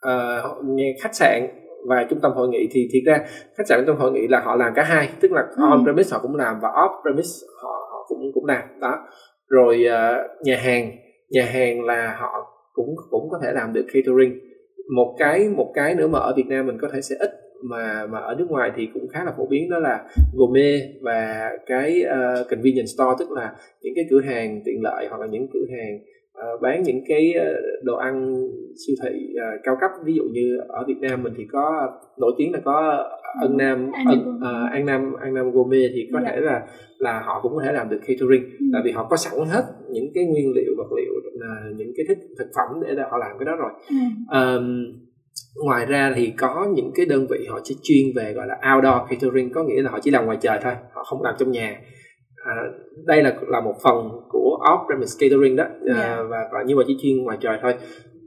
uh, 0.06 1.02
khách 1.02 1.16
sạn 1.16 1.48
và 1.88 2.06
trung 2.10 2.20
tâm 2.22 2.32
hội 2.32 2.48
nghị 2.48 2.68
thì 2.72 2.90
thiệt 2.92 3.04
ra 3.06 3.18
khách 3.58 3.68
sạn 3.68 3.80
trung 3.80 3.88
tâm 3.88 3.96
hội 3.98 4.12
nghị 4.12 4.28
là 4.28 4.40
họ 4.40 4.56
làm 4.56 4.74
cả 4.76 4.84
hai 4.84 5.10
tức 5.20 5.32
là 5.32 5.42
ừ. 5.42 5.64
on 5.70 5.84
premise 5.84 6.10
họ 6.12 6.20
cũng 6.22 6.36
làm 6.36 6.60
và 6.62 6.70
off 6.70 7.02
premise 7.02 7.48
họ, 7.62 7.88
họ 7.92 8.06
cũng 8.08 8.32
cũng 8.34 8.46
làm. 8.46 8.64
Đó. 8.80 9.08
Rồi 9.48 9.86
uh, 9.86 10.46
nhà 10.46 10.58
hàng 10.58 10.92
nhà 11.30 11.46
hàng 11.46 11.86
là 11.86 12.18
họ 12.20 12.32
cũng 12.74 12.96
cũng 13.10 13.30
có 13.30 13.40
thể 13.44 13.52
làm 13.52 13.74
được 13.74 13.86
catering. 13.94 14.40
Một 14.96 15.16
cái 15.20 15.50
một 15.50 15.72
cái 15.76 15.96
nữa 15.96 16.08
mà 16.08 16.20
ở 16.20 16.34
Việt 16.38 16.48
Nam 16.48 16.68
mình 16.68 16.78
có 16.82 16.88
thể 16.94 17.02
sẽ 17.02 17.16
ít 17.20 17.30
mà 17.62 18.08
mà 18.10 18.20
ở 18.20 18.36
nước 18.40 18.46
ngoài 18.50 18.72
thì 18.76 18.88
cũng 18.94 19.08
khá 19.08 19.24
là 19.24 19.34
phổ 19.38 19.46
biến 19.46 19.70
đó 19.70 19.80
là 19.80 20.04
gourmet 20.34 20.82
và 21.02 21.50
cái 21.66 22.04
uh, 22.06 22.50
convenience 22.50 22.86
store 22.86 23.16
tức 23.20 23.32
là 23.32 23.56
những 23.82 23.94
cái 23.96 24.06
cửa 24.10 24.22
hàng 24.22 24.62
tiện 24.66 24.82
lợi 24.84 25.08
hoặc 25.10 25.22
là 25.22 25.28
những 25.28 25.48
cửa 25.54 25.66
hàng 25.78 26.00
uh, 26.36 26.62
bán 26.62 26.84
những 26.84 27.02
cái 27.08 27.34
ờ, 27.34 27.54
đồ 27.84 27.96
ăn 27.96 28.36
siêu 28.88 28.96
thị 29.04 29.34
uh, 29.34 29.62
cao 29.64 29.78
cấp 29.82 29.92
ví 30.06 30.14
dụ 30.14 30.24
như 30.24 30.58
ở 30.68 30.84
Việt 30.88 30.98
Nam 31.02 31.24
mình 31.24 31.34
thì 31.38 31.44
có 31.52 31.88
nổi 32.18 32.32
tiếng 32.38 32.54
là 32.54 32.60
có 32.66 33.06
ân 33.42 33.58
nam 33.58 33.92
ân, 34.08 34.38
uh, 34.38 34.72
an 34.72 34.86
nam 34.86 35.14
an 35.22 35.34
nam 35.34 35.52
gourmet 35.52 35.92
thì 35.94 36.10
có 36.14 36.20
dạ. 36.22 36.32
thể 36.32 36.42
là 36.42 36.62
là 36.98 37.22
họ 37.26 37.40
cũng 37.42 37.56
có 37.56 37.64
thể 37.66 37.72
làm 37.72 37.90
được 37.90 38.00
catering 38.08 38.44
ừ. 38.60 38.66
tại 38.74 38.82
vì 38.86 38.92
họ 38.92 39.08
có 39.10 39.18
sẵn 39.18 39.34
hết 39.48 39.64
những 39.90 40.06
cái 40.14 40.26
nguyên 40.26 40.54
liệu 40.56 40.74
vật 40.78 40.96
liệu 40.98 41.14
là 41.34 41.72
những 41.76 41.92
cái 41.98 42.06
thức 42.08 42.18
thực 42.40 42.48
phẩm 42.56 42.82
để 42.82 43.04
họ 43.12 43.18
làm 43.18 43.38
cái 43.40 43.46
đó 43.46 43.56
rồi 43.56 43.72
ừ. 43.90 43.96
um, 44.40 44.86
ngoài 45.66 45.86
ra 45.86 46.14
thì 46.16 46.34
có 46.38 46.68
những 46.76 46.92
cái 46.96 47.06
đơn 47.06 47.28
vị 47.30 47.46
họ 47.50 47.60
chỉ 47.64 47.76
chuyên 47.84 48.06
về 48.16 48.34
gọi 48.34 48.48
là 48.48 48.76
outdoor 48.76 49.10
catering 49.10 49.54
có 49.54 49.64
nghĩa 49.64 49.82
là 49.82 49.92
họ 49.92 50.00
chỉ 50.02 50.12
làm 50.12 50.26
ngoài 50.26 50.38
trời 50.42 50.60
thôi 50.64 50.74
họ 50.94 51.04
không 51.04 51.22
làm 51.22 51.36
trong 51.40 51.52
nhà 51.52 51.80
à, 52.46 52.54
đây 53.06 53.24
là 53.24 53.36
là 53.48 53.62
một 53.62 53.76
phần 53.84 54.10
của 54.30 54.45
off 54.70 54.86
premise 54.88 55.16
catering 55.20 55.56
đó 55.56 55.64
à, 55.64 55.70
yeah. 55.88 55.98
Dạ. 55.98 56.24
và, 56.30 56.40
và 56.54 56.60
nhưng 56.68 56.78
mà 56.78 56.84
chỉ 56.88 56.98
chuyên 57.02 57.24
ngoài 57.24 57.38
trời 57.42 57.58
thôi 57.62 57.74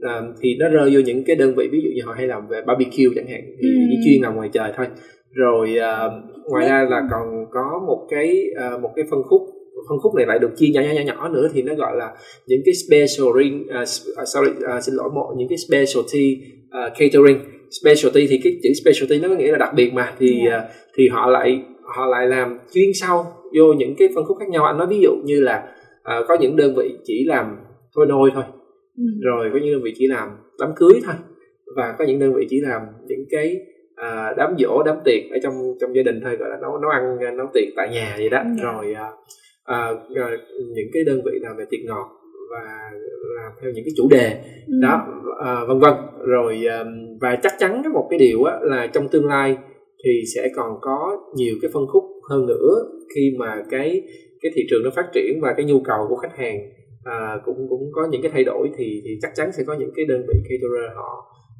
à, 0.01 0.21
thì 0.41 0.55
nó 0.59 0.69
rơi 0.69 0.89
vô 0.93 0.99
những 0.99 1.23
cái 1.23 1.35
đơn 1.35 1.55
vị 1.55 1.67
ví 1.71 1.81
dụ 1.83 1.89
như 1.95 2.01
họ 2.05 2.13
hay 2.17 2.27
làm 2.27 2.47
về 2.47 2.61
barbecue 2.67 3.15
chẳng 3.15 3.27
hạn 3.27 3.41
thì 3.61 3.67
mm. 3.69 3.87
chỉ 3.89 3.95
chuyên 4.05 4.23
làm 4.23 4.35
ngoài 4.35 4.49
trời 4.53 4.71
thôi 4.77 4.87
rồi 5.33 5.77
à, 5.77 6.03
ngoài 6.49 6.69
ra 6.69 6.87
là 6.89 7.01
còn 7.11 7.45
có 7.51 7.81
một 7.87 8.07
cái 8.09 8.45
à, 8.55 8.77
một 8.81 8.91
cái 8.95 9.05
phân 9.11 9.23
khúc 9.23 9.41
phân 9.89 9.99
khúc 9.99 10.15
này 10.15 10.25
lại 10.25 10.39
được 10.39 10.49
chia 10.57 10.67
nhỏ 10.73 10.81
nhỏ 10.81 10.91
nhỏ 10.91 11.01
nhỏ 11.01 11.29
nữa 11.29 11.47
thì 11.53 11.61
nó 11.61 11.75
gọi 11.75 11.97
là 11.97 12.11
những 12.47 12.61
cái 12.65 12.73
special 12.73 13.27
ring 13.37 13.67
uh, 13.81 13.87
sorry 14.27 14.51
uh, 14.51 14.83
xin 14.83 14.95
lỗi 14.95 15.09
một 15.13 15.33
những 15.37 15.47
cái 15.47 15.57
specialty 15.57 16.37
uh, 16.67 16.93
catering 16.99 17.39
specialty 17.81 18.27
thì 18.27 18.39
cái 18.43 18.53
chữ 18.63 18.69
specialty 18.83 19.19
nó 19.19 19.29
có 19.29 19.35
nghĩa 19.35 19.51
là 19.51 19.57
đặc 19.57 19.73
biệt 19.75 19.93
mà 19.93 20.13
thì 20.19 20.39
yeah. 20.45 20.63
uh, 20.63 20.69
thì 20.95 21.07
họ 21.07 21.29
lại 21.29 21.61
họ 21.95 22.05
lại 22.05 22.27
làm 22.27 22.59
chuyên 22.73 22.89
sâu 22.93 23.25
vô 23.57 23.73
những 23.73 23.95
cái 23.95 24.07
phân 24.15 24.25
khúc 24.25 24.37
khác 24.39 24.49
nhau 24.49 24.65
anh 24.65 24.77
nói 24.77 24.87
ví 24.87 24.99
dụ 24.99 25.11
như 25.23 25.39
là 25.39 25.63
uh, 26.09 26.25
có 26.27 26.37
những 26.39 26.55
đơn 26.55 26.75
vị 26.75 26.97
chỉ 27.03 27.25
làm 27.27 27.57
thôi 27.95 28.05
nôi 28.09 28.31
thôi 28.33 28.43
ừ. 28.97 29.03
rồi 29.21 29.49
có 29.53 29.59
những 29.59 29.73
đơn 29.73 29.81
vị 29.83 29.93
chỉ 29.97 30.07
làm 30.07 30.29
đám 30.59 30.69
cưới 30.75 31.01
thôi 31.05 31.15
và 31.75 31.95
có 31.99 32.05
những 32.05 32.19
đơn 32.19 32.33
vị 32.33 32.47
chỉ 32.49 32.61
làm 32.61 32.81
những 33.07 33.23
cái 33.29 33.55
uh, 33.91 34.37
đám 34.37 34.55
dỗ 34.59 34.83
đám 34.85 34.97
tiệc 35.05 35.31
ở 35.31 35.37
trong 35.43 35.53
trong 35.81 35.95
gia 35.95 36.03
đình 36.03 36.21
thôi 36.23 36.35
gọi 36.35 36.49
là 36.49 36.57
nấu 36.61 36.77
nấu 36.77 36.91
ăn 36.91 37.17
nấu 37.37 37.47
tiệc 37.53 37.67
tại 37.75 37.89
nhà 37.91 38.15
vậy 38.17 38.29
đó 38.29 38.39
ừ. 38.39 38.63
rồi 38.63 38.95
uh, 39.71 40.15
rồi 40.15 40.37
những 40.75 40.87
cái 40.93 41.03
đơn 41.03 41.21
vị 41.25 41.31
làm 41.41 41.57
về 41.57 41.65
tiệc 41.69 41.79
ngọt 41.85 42.09
và 42.51 42.91
làm 43.35 43.51
theo 43.61 43.71
những 43.71 43.85
cái 43.85 43.93
chủ 43.97 44.07
đề 44.11 44.43
ừ. 44.67 44.73
đó 44.81 45.07
uh, 45.61 45.67
vân 45.67 45.79
vân 45.79 45.93
rồi 46.25 46.65
uh, 46.81 46.87
và 47.21 47.35
chắc 47.43 47.53
chắn 47.59 47.81
một 47.93 48.07
cái 48.09 48.19
điều 48.19 48.43
á, 48.43 48.57
là 48.61 48.87
trong 48.87 49.07
tương 49.07 49.25
lai 49.25 49.57
thì 50.03 50.21
sẽ 50.35 50.49
còn 50.55 50.77
có 50.81 51.17
nhiều 51.35 51.55
cái 51.61 51.71
phân 51.73 51.87
khúc 51.87 52.03
hơn 52.29 52.45
nữa 52.45 52.85
khi 53.15 53.35
mà 53.39 53.63
cái 53.69 54.01
cái 54.41 54.51
thị 54.55 54.61
trường 54.69 54.83
nó 54.83 54.89
phát 54.95 55.07
triển 55.13 55.39
và 55.41 55.53
cái 55.57 55.65
nhu 55.65 55.79
cầu 55.79 56.05
của 56.09 56.15
khách 56.15 56.37
hàng 56.37 56.57
à, 57.03 57.37
cũng 57.45 57.67
cũng 57.69 57.91
có 57.91 58.07
những 58.11 58.21
cái 58.21 58.31
thay 58.31 58.43
đổi 58.43 58.69
thì 58.77 59.01
thì 59.05 59.11
chắc 59.21 59.31
chắn 59.35 59.51
sẽ 59.51 59.63
có 59.67 59.73
những 59.79 59.91
cái 59.95 60.05
đơn 60.05 60.21
vị 60.27 60.39
caterer 60.43 60.95
họ 60.95 61.11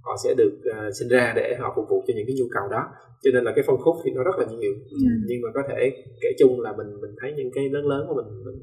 họ 0.04 0.16
sẽ 0.24 0.34
được 0.38 0.54
uh, 0.70 0.94
sinh 1.00 1.10
ra 1.10 1.34
để 1.36 1.56
họ 1.60 1.74
phục 1.76 1.86
vụ 1.90 2.04
cho 2.08 2.14
những 2.18 2.28
cái 2.28 2.36
nhu 2.40 2.46
cầu 2.54 2.70
đó 2.72 2.84
cho 3.24 3.32
nên 3.34 3.44
là 3.44 3.52
cái 3.56 3.64
phân 3.68 3.78
khúc 3.78 3.96
thì 4.04 4.12
nó 4.12 4.24
rất 4.24 4.36
là 4.38 4.46
nhiều 4.46 4.74
ừ. 4.92 4.98
nhưng 5.28 5.42
mà 5.42 5.50
có 5.54 5.62
thể 5.70 5.92
kể 6.22 6.30
chung 6.40 6.62
là 6.62 6.74
mình 6.78 7.02
mình 7.02 7.12
thấy 7.22 7.34
những 7.38 7.52
cái 7.56 7.70
lớn 7.70 7.88
lớn 7.88 8.06
của 8.08 8.16
mình 8.16 8.26
mình 8.46 8.60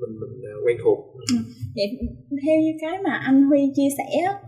mình 0.00 0.14
mình 0.20 0.34
uh, 0.40 0.66
quen 0.66 0.76
thuộc 0.84 0.98
ừ. 1.32 1.36
vậy 1.76 1.86
theo 2.46 2.56
như 2.60 2.72
cái 2.80 2.98
mà 3.04 3.20
anh 3.24 3.42
Huy 3.42 3.72
chia 3.76 3.88
sẻ 3.98 4.04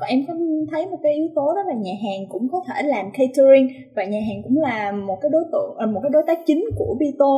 em 0.08 0.26
có 0.28 0.34
thấy 0.70 0.86
một 0.86 0.98
cái 1.02 1.14
yếu 1.14 1.28
tố 1.34 1.54
đó 1.56 1.62
là 1.68 1.74
nhà 1.74 1.92
hàng 2.04 2.20
cũng 2.28 2.48
có 2.52 2.58
thể 2.68 2.82
làm 2.82 3.06
catering 3.12 3.68
và 3.96 4.04
nhà 4.04 4.20
hàng 4.28 4.42
cũng 4.44 4.56
là 4.58 4.92
một 4.92 5.18
cái 5.22 5.30
đối 5.32 5.44
tượng 5.52 5.70
ờ, 5.76 5.86
một 5.86 6.00
cái 6.02 6.10
đối 6.10 6.22
tác 6.26 6.38
chính 6.46 6.64
của 6.76 6.96
Bito 7.00 7.32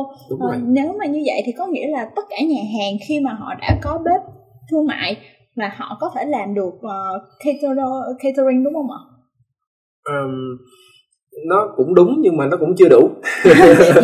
à, 0.51 0.59
nếu 0.63 0.93
mà 0.99 1.05
như 1.05 1.21
vậy 1.25 1.41
thì 1.45 1.51
có 1.51 1.67
nghĩa 1.67 1.87
là 1.87 2.11
tất 2.15 2.25
cả 2.29 2.37
nhà 2.41 2.63
hàng 2.77 2.93
khi 3.07 3.19
mà 3.19 3.33
họ 3.33 3.53
đã 3.61 3.79
có 3.83 4.01
bếp 4.05 4.21
thương 4.71 4.85
mại 4.85 5.17
là 5.55 5.75
họ 5.77 5.97
có 5.99 6.11
thể 6.15 6.25
làm 6.25 6.53
được 6.53 6.73
uh, 6.75 7.21
catering 8.19 8.63
đúng 8.63 8.73
không 8.73 8.91
ạ? 8.91 9.01
Um, 10.03 10.57
nó 11.45 11.73
cũng 11.75 11.95
đúng 11.95 12.15
nhưng 12.19 12.37
mà 12.37 12.45
nó 12.45 12.57
cũng 12.57 12.75
chưa 12.77 12.89
đủ 12.89 13.09
vậy, 13.43 13.55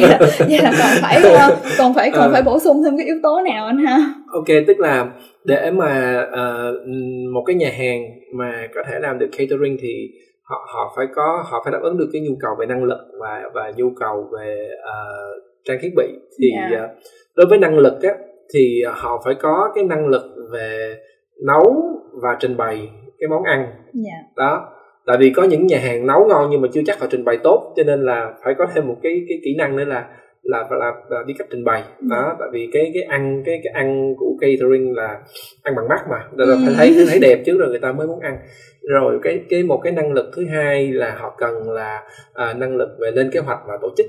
là, 0.09 0.19
vậy 0.48 0.59
là 0.63 0.71
còn 0.79 1.01
phải 1.01 1.21
còn 1.77 1.93
phải 1.93 2.12
còn 2.12 2.29
à. 2.29 2.29
phải 2.31 2.41
bổ 2.41 2.59
sung 2.59 2.83
thêm 2.83 2.98
cái 2.98 3.05
yếu 3.05 3.15
tố 3.24 3.41
nào 3.41 3.65
anh 3.65 3.77
ha 3.77 3.98
ok 4.33 4.48
tức 4.67 4.79
là 4.79 5.12
để 5.43 5.71
mà 5.71 6.24
uh, 6.27 6.88
một 7.33 7.43
cái 7.45 7.55
nhà 7.55 7.69
hàng 7.77 8.01
mà 8.33 8.67
có 8.75 8.81
thể 8.88 9.00
làm 9.00 9.19
được 9.19 9.29
catering 9.38 9.77
thì 9.81 10.09
họ 10.43 10.67
họ 10.74 10.93
phải 10.95 11.05
có 11.15 11.43
họ 11.45 11.62
phải 11.63 11.71
đáp 11.71 11.79
ứng 11.81 11.98
được 11.98 12.09
cái 12.13 12.21
nhu 12.21 12.36
cầu 12.39 12.51
về 12.59 12.65
năng 12.65 12.83
lực 12.83 13.00
và 13.19 13.41
và 13.53 13.71
nhu 13.75 13.89
cầu 14.00 14.29
về 14.39 14.69
uh, 14.75 15.43
trang 15.63 15.77
thiết 15.81 15.89
bị 15.95 16.07
thì 16.39 16.48
yeah. 16.57 16.71
Dạ. 16.71 16.83
uh, 16.83 16.89
đối 17.36 17.48
với 17.48 17.57
năng 17.57 17.77
lực 17.77 18.01
á 18.03 18.13
thì 18.53 18.83
họ 18.88 19.21
phải 19.25 19.36
có 19.36 19.71
cái 19.75 19.83
năng 19.83 20.07
lực 20.07 20.24
về 20.51 20.95
nấu 21.45 21.75
và 22.21 22.38
trình 22.39 22.57
bày 22.57 22.89
cái 23.19 23.27
món 23.29 23.43
ăn 23.43 23.59
yeah. 23.59 23.75
Dạ. 23.93 24.17
đó 24.36 24.69
tại 25.06 25.18
vì 25.20 25.29
có 25.29 25.44
những 25.44 25.68
nhà 25.68 25.79
hàng 25.79 26.08
nấu 26.08 26.27
ngon 26.27 26.50
nhưng 26.51 26.62
mà 26.62 26.68
chưa 26.74 26.82
chắc 26.86 27.00
họ 27.00 27.08
trình 27.10 27.25
bày 27.25 27.38
tốt 27.44 27.74
cho 27.75 27.84
nên 27.84 28.01
là 28.01 28.34
phải 28.44 28.53
có 28.58 28.68
thêm 28.75 28.88
một 28.88 28.98
cái 29.03 29.25
cái 29.29 29.39
kỹ 29.44 29.56
năng 29.58 29.75
nữa 29.75 29.86
là 29.86 30.06
là 30.44 30.68
là, 30.70 30.94
là 31.10 31.24
đi 31.27 31.34
cách 31.34 31.48
trình 31.51 31.63
bày. 31.63 31.84
Đó 32.10 32.25
ừ. 32.29 32.36
tại 32.39 32.50
vì 32.51 32.70
cái 32.74 32.91
cái 32.94 33.03
ăn 33.03 33.44
cái 33.46 33.62
cái 33.63 33.74
ăn 33.74 34.15
của 34.18 34.36
catering 34.41 34.96
là 34.96 35.20
ăn 35.63 35.75
bằng 35.75 35.88
mắt 35.88 36.00
mà. 36.10 36.18
Là, 36.38 36.46
là 36.46 36.56
phải 36.65 36.74
thấy 36.77 37.06
thấy 37.10 37.20
đẹp 37.20 37.44
chứ 37.46 37.58
rồi 37.58 37.70
người 37.70 37.79
ta 37.79 37.91
mới 37.91 38.08
muốn 38.08 38.20
ăn. 38.20 38.38
Rồi 38.82 39.20
cái 39.24 39.39
cái 39.50 39.63
một 39.63 39.79
cái 39.84 39.94
năng 39.94 40.13
lực 40.13 40.25
thứ 40.36 40.46
hai 40.46 40.91
là 40.91 41.15
họ 41.20 41.36
cần 41.38 41.72
là 41.72 42.03
à, 42.34 42.53
năng 42.53 42.75
lực 42.75 42.89
về 43.00 43.12
lên 43.12 43.32
kế 43.32 43.39
hoạch 43.39 43.60
và 43.68 43.77
tổ 43.82 43.89
chức. 43.98 44.06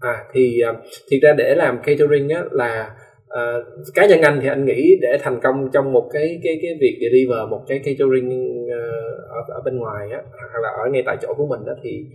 À 0.00 0.24
thì 0.32 0.60
à, 0.60 0.72
thì 1.10 1.20
ra 1.20 1.32
để 1.38 1.54
làm 1.54 1.78
catering 1.78 2.28
á 2.28 2.42
là 2.50 2.90
uh, 3.28 3.64
cá 3.94 4.06
nhân 4.06 4.20
anh 4.20 4.38
thì 4.42 4.48
anh 4.48 4.64
nghĩ 4.64 4.98
để 5.00 5.18
thành 5.20 5.40
công 5.42 5.68
trong 5.72 5.92
một 5.92 6.10
cái 6.12 6.40
cái 6.44 6.58
cái 6.62 6.70
việc 6.80 6.98
deliver 7.00 7.48
một 7.50 7.64
cái 7.68 7.78
catering 7.78 8.30
uh, 8.66 9.28
ở, 9.28 9.40
ở 9.48 9.60
bên 9.64 9.78
ngoài 9.78 10.08
á 10.10 10.22
hoặc 10.30 10.60
là 10.62 10.68
ở 10.68 10.90
ngay 10.90 11.02
tại 11.06 11.16
chỗ 11.22 11.34
của 11.36 11.46
mình 11.46 11.60
đó 11.66 11.72
thì 11.82 12.06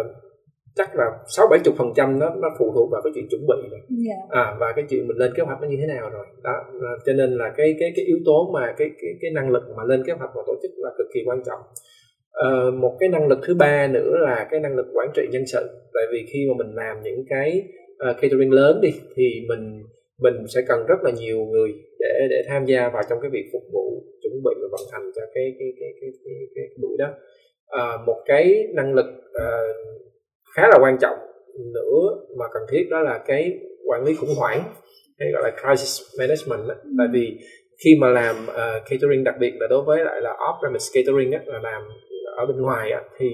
uh, 0.00 0.06
chắc 0.76 0.96
là 0.96 1.04
sáu 1.36 1.46
bảy 1.50 1.60
chục 1.64 1.74
phần 1.78 1.92
trăm 1.96 2.18
nó 2.18 2.34
nó 2.42 2.48
phụ 2.58 2.72
thuộc 2.74 2.90
vào 2.92 3.00
cái 3.04 3.12
chuyện 3.14 3.26
chuẩn 3.30 3.40
bị 3.40 3.68
rồi 3.70 3.80
yeah. 3.80 4.18
Dạ. 4.30 4.40
à 4.42 4.56
và 4.60 4.72
cái 4.76 4.84
chuyện 4.88 5.08
mình 5.08 5.16
lên 5.16 5.32
kế 5.36 5.42
hoạch 5.42 5.60
nó 5.62 5.68
như 5.68 5.76
thế 5.80 5.86
nào 5.86 6.10
rồi 6.10 6.26
đó 6.42 6.52
cho 7.06 7.12
nên 7.12 7.30
là 7.30 7.52
cái 7.56 7.76
cái 7.80 7.92
cái 7.96 8.04
yếu 8.04 8.18
tố 8.24 8.50
mà 8.54 8.74
cái 8.78 8.90
cái 9.02 9.10
cái 9.20 9.30
năng 9.30 9.50
lực 9.50 9.62
mà 9.76 9.84
lên 9.84 10.02
kế 10.06 10.12
hoạch 10.12 10.30
và 10.34 10.42
tổ 10.46 10.54
chức 10.62 10.70
là 10.76 10.90
cực 10.98 11.06
kỳ 11.14 11.20
quan 11.26 11.42
trọng 11.46 11.60
à, 12.32 12.50
một 12.80 12.96
cái 13.00 13.08
năng 13.08 13.26
lực 13.26 13.38
thứ 13.46 13.54
ba 13.54 13.86
nữa 13.86 14.16
là 14.20 14.46
cái 14.50 14.60
năng 14.60 14.76
lực 14.76 14.86
quản 14.94 15.08
trị 15.14 15.22
nhân 15.30 15.46
sự 15.46 15.68
tại 15.94 16.04
vì 16.12 16.26
khi 16.32 16.46
mà 16.48 16.64
mình 16.64 16.74
làm 16.74 17.02
những 17.02 17.24
cái 17.28 17.62
uh, 18.10 18.16
catering 18.20 18.52
lớn 18.52 18.80
đi 18.82 18.90
thì 19.16 19.46
mình 19.48 19.82
mình 20.18 20.34
sẽ 20.54 20.60
cần 20.68 20.86
rất 20.86 21.02
là 21.02 21.10
nhiều 21.10 21.38
người 21.38 21.72
để 21.98 22.26
để 22.30 22.42
tham 22.48 22.64
gia 22.64 22.88
vào 22.88 23.02
trong 23.10 23.18
cái 23.22 23.30
việc 23.30 23.44
phục 23.52 23.62
vụ 23.72 24.04
chuẩn 24.22 24.32
bị 24.44 24.54
và 24.62 24.68
vận 24.72 24.80
hành 24.92 25.10
cho 25.16 25.22
cái 25.34 25.54
cái 25.58 25.68
cái 25.80 25.88
cái 26.00 26.10
cái, 26.24 26.34
cái, 26.54 26.64
cái 26.68 26.76
buổi 26.82 26.96
đó 26.98 27.08
à, 27.68 27.96
một 28.06 28.22
cái 28.26 28.66
năng 28.74 28.94
lực 28.94 29.06
à, 29.32 29.48
khá 30.56 30.68
là 30.68 30.78
quan 30.80 30.98
trọng 31.00 31.18
nữa 31.56 32.08
mà 32.38 32.44
cần 32.54 32.62
thiết 32.70 32.86
đó 32.90 33.00
là 33.00 33.24
cái 33.26 33.58
quản 33.86 34.04
lý 34.04 34.14
khủng 34.14 34.34
hoảng 34.38 34.62
hay 35.18 35.30
gọi 35.32 35.42
là 35.42 35.50
crisis 35.50 36.18
management 36.18 36.68
đó. 36.68 36.74
tại 36.98 37.06
vì 37.12 37.38
khi 37.84 37.96
mà 38.00 38.08
làm 38.08 38.36
uh, 38.48 38.82
catering 38.90 39.24
đặc 39.24 39.34
biệt 39.40 39.52
là 39.60 39.66
đối 39.66 39.82
với 39.82 40.04
lại 40.04 40.20
là 40.20 40.30
off 40.30 40.58
premise 40.60 40.86
catering 40.94 41.32
á, 41.32 41.40
là 41.46 41.58
làm 41.62 41.82
ở 42.36 42.46
bên 42.46 42.62
ngoài 42.62 42.90
á, 42.90 43.02
thì 43.18 43.26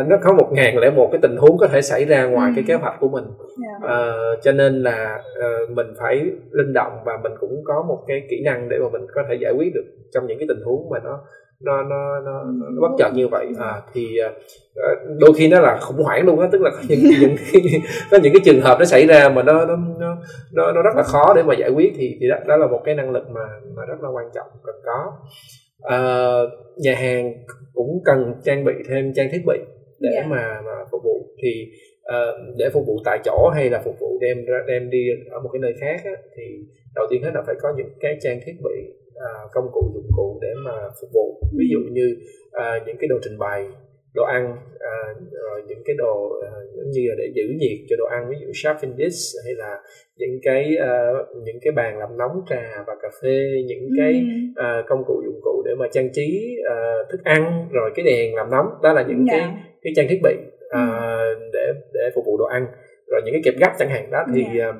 uh, 0.00 0.06
nó 0.08 0.16
có 0.22 0.32
một 0.32 0.48
ngàn 0.52 0.78
lẻ 0.78 0.90
một 0.90 1.08
cái 1.12 1.20
tình 1.22 1.36
huống 1.36 1.58
có 1.58 1.66
thể 1.66 1.82
xảy 1.82 2.04
ra 2.04 2.24
ngoài 2.24 2.50
ừ. 2.50 2.52
cái 2.56 2.64
kế 2.68 2.74
hoạch 2.74 3.00
của 3.00 3.08
mình 3.08 3.24
yeah. 3.64 3.82
uh, 3.82 4.42
cho 4.42 4.52
nên 4.52 4.82
là 4.82 5.22
uh, 5.38 5.70
mình 5.70 5.86
phải 6.00 6.16
linh 6.50 6.72
động 6.72 6.92
và 7.04 7.18
mình 7.22 7.32
cũng 7.40 7.62
có 7.64 7.84
một 7.88 8.04
cái 8.06 8.22
kỹ 8.30 8.42
năng 8.44 8.68
để 8.68 8.78
mà 8.78 8.88
mình 8.92 9.06
có 9.14 9.22
thể 9.28 9.34
giải 9.34 9.52
quyết 9.52 9.74
được 9.74 9.84
trong 10.14 10.26
những 10.26 10.38
cái 10.38 10.46
tình 10.48 10.60
huống 10.64 10.90
mà 10.90 10.98
nó 11.04 11.20
nó 11.64 11.82
nó 11.82 12.20
nó, 12.20 12.44
nó 12.44 12.80
bất 12.80 12.96
chợt 12.98 13.10
như 13.14 13.28
vậy 13.28 13.46
à, 13.58 13.82
thì 13.92 14.18
uh, 14.26 14.32
đôi 15.20 15.32
khi 15.36 15.48
nó 15.48 15.60
là 15.60 15.78
khủng 15.80 16.02
hoảng 16.04 16.26
luôn 16.26 16.40
á 16.40 16.48
tức 16.52 16.62
là 16.62 16.70
có 16.70 16.78
những 16.88 17.00
những 17.20 17.36
cái, 17.52 17.62
có 18.10 18.18
những 18.22 18.32
cái 18.32 18.42
trường 18.44 18.60
hợp 18.60 18.78
nó 18.78 18.84
xảy 18.84 19.06
ra 19.06 19.28
mà 19.28 19.42
nó 19.42 19.64
nó 19.64 19.76
nó 20.52 20.72
nó 20.72 20.82
rất 20.82 20.96
là 20.96 21.02
khó 21.02 21.32
để 21.36 21.42
mà 21.42 21.54
giải 21.54 21.70
quyết 21.70 21.92
thì 21.96 22.16
thì 22.20 22.28
đó, 22.28 22.36
đó 22.46 22.56
là 22.56 22.66
một 22.66 22.80
cái 22.84 22.94
năng 22.94 23.10
lực 23.10 23.24
mà 23.30 23.40
mà 23.76 23.82
rất 23.88 24.02
là 24.02 24.08
quan 24.08 24.26
trọng 24.34 24.46
cần 24.64 24.74
có 24.84 25.12
à, 25.82 25.98
nhà 26.76 26.94
hàng 26.94 27.44
cũng 27.74 28.02
cần 28.04 28.34
trang 28.44 28.64
bị 28.64 28.72
thêm 28.88 29.12
trang 29.14 29.28
thiết 29.32 29.42
bị 29.46 29.58
để 30.00 30.10
yeah. 30.14 30.24
Dạ. 30.24 30.30
mà 30.30 30.60
mà 30.66 30.84
phục 30.90 31.00
vụ 31.04 31.26
thì 31.42 31.66
uh, 32.02 32.56
để 32.58 32.70
phục 32.72 32.86
vụ 32.86 32.96
tại 33.04 33.18
chỗ 33.24 33.48
hay 33.54 33.70
là 33.70 33.82
phục 33.84 33.94
vụ 34.00 34.18
đem 34.20 34.44
ra 34.44 34.58
đem 34.68 34.90
đi 34.90 35.08
ở 35.30 35.40
một 35.40 35.50
cái 35.52 35.60
nơi 35.60 35.72
khác 35.80 36.00
á, 36.04 36.12
thì 36.36 36.42
đầu 36.94 37.06
tiên 37.10 37.22
hết 37.22 37.30
là 37.34 37.42
phải 37.46 37.54
có 37.62 37.68
những 37.76 37.92
cái 38.00 38.16
trang 38.20 38.40
thiết 38.46 38.52
bị 38.64 38.76
uh, 39.08 39.50
công 39.52 39.68
cụ 39.72 39.90
dụng 39.94 40.10
cụ 40.16 40.38
để 40.42 40.48
mà 40.64 40.72
phục 41.00 41.10
vụ 41.14 41.40
ví 41.58 41.66
dụ 41.72 41.78
như 41.92 42.16
uh, 42.46 42.86
những 42.86 42.96
cái 43.00 43.08
đồ 43.08 43.16
trình 43.22 43.38
bày 43.38 43.68
đồ 44.14 44.22
ăn 44.22 44.56
uh, 44.74 45.32
rồi 45.32 45.62
những 45.66 45.82
cái 45.84 45.96
đồ 45.98 46.26
uh, 46.26 46.86
như 46.92 47.02
là 47.08 47.14
để 47.18 47.24
giữ 47.34 47.42
nhiệt 47.58 47.78
cho 47.88 47.96
đồ 47.98 48.04
ăn 48.04 48.28
ví 48.30 48.36
dụ 48.40 48.46
sharpen 48.54 48.92
dish 48.98 49.36
hay 49.44 49.54
là 49.54 49.80
những 50.16 50.38
cái 50.42 50.76
uh, 50.76 51.44
những 51.44 51.58
cái 51.62 51.72
bàn 51.72 51.98
làm 51.98 52.18
nóng 52.18 52.40
trà 52.50 52.84
và 52.86 52.94
cà 53.02 53.08
phê 53.22 53.62
những 53.66 53.88
cái 53.98 54.22
uh, 54.50 54.86
công 54.88 55.04
cụ 55.06 55.22
dụng 55.24 55.40
cụ 55.42 55.62
để 55.64 55.72
mà 55.78 55.86
trang 55.92 56.08
trí 56.12 56.56
uh, 56.72 57.10
thức 57.12 57.20
ăn 57.24 57.68
rồi 57.72 57.90
cái 57.94 58.04
đèn 58.04 58.34
làm 58.34 58.50
nóng 58.50 58.66
đó 58.82 58.92
là 58.92 59.02
những 59.08 59.26
yeah. 59.28 59.40
cái 59.40 59.50
dạ. 59.54 59.62
cái 59.82 59.92
trang 59.96 60.06
thiết 60.08 60.20
bị 60.22 60.34
uh, 60.66 61.52
để 61.52 61.72
để 61.94 62.10
phục 62.14 62.24
vụ 62.26 62.38
đồ 62.38 62.44
ăn 62.44 62.66
rồi 63.06 63.20
những 63.24 63.34
cái 63.34 63.42
kẹp 63.44 63.54
gắp 63.60 63.72
chẳng 63.78 63.90
hạn 63.90 64.10
đó 64.10 64.24
thì 64.34 64.44
yeah. 64.58 64.74
uh, 64.74 64.76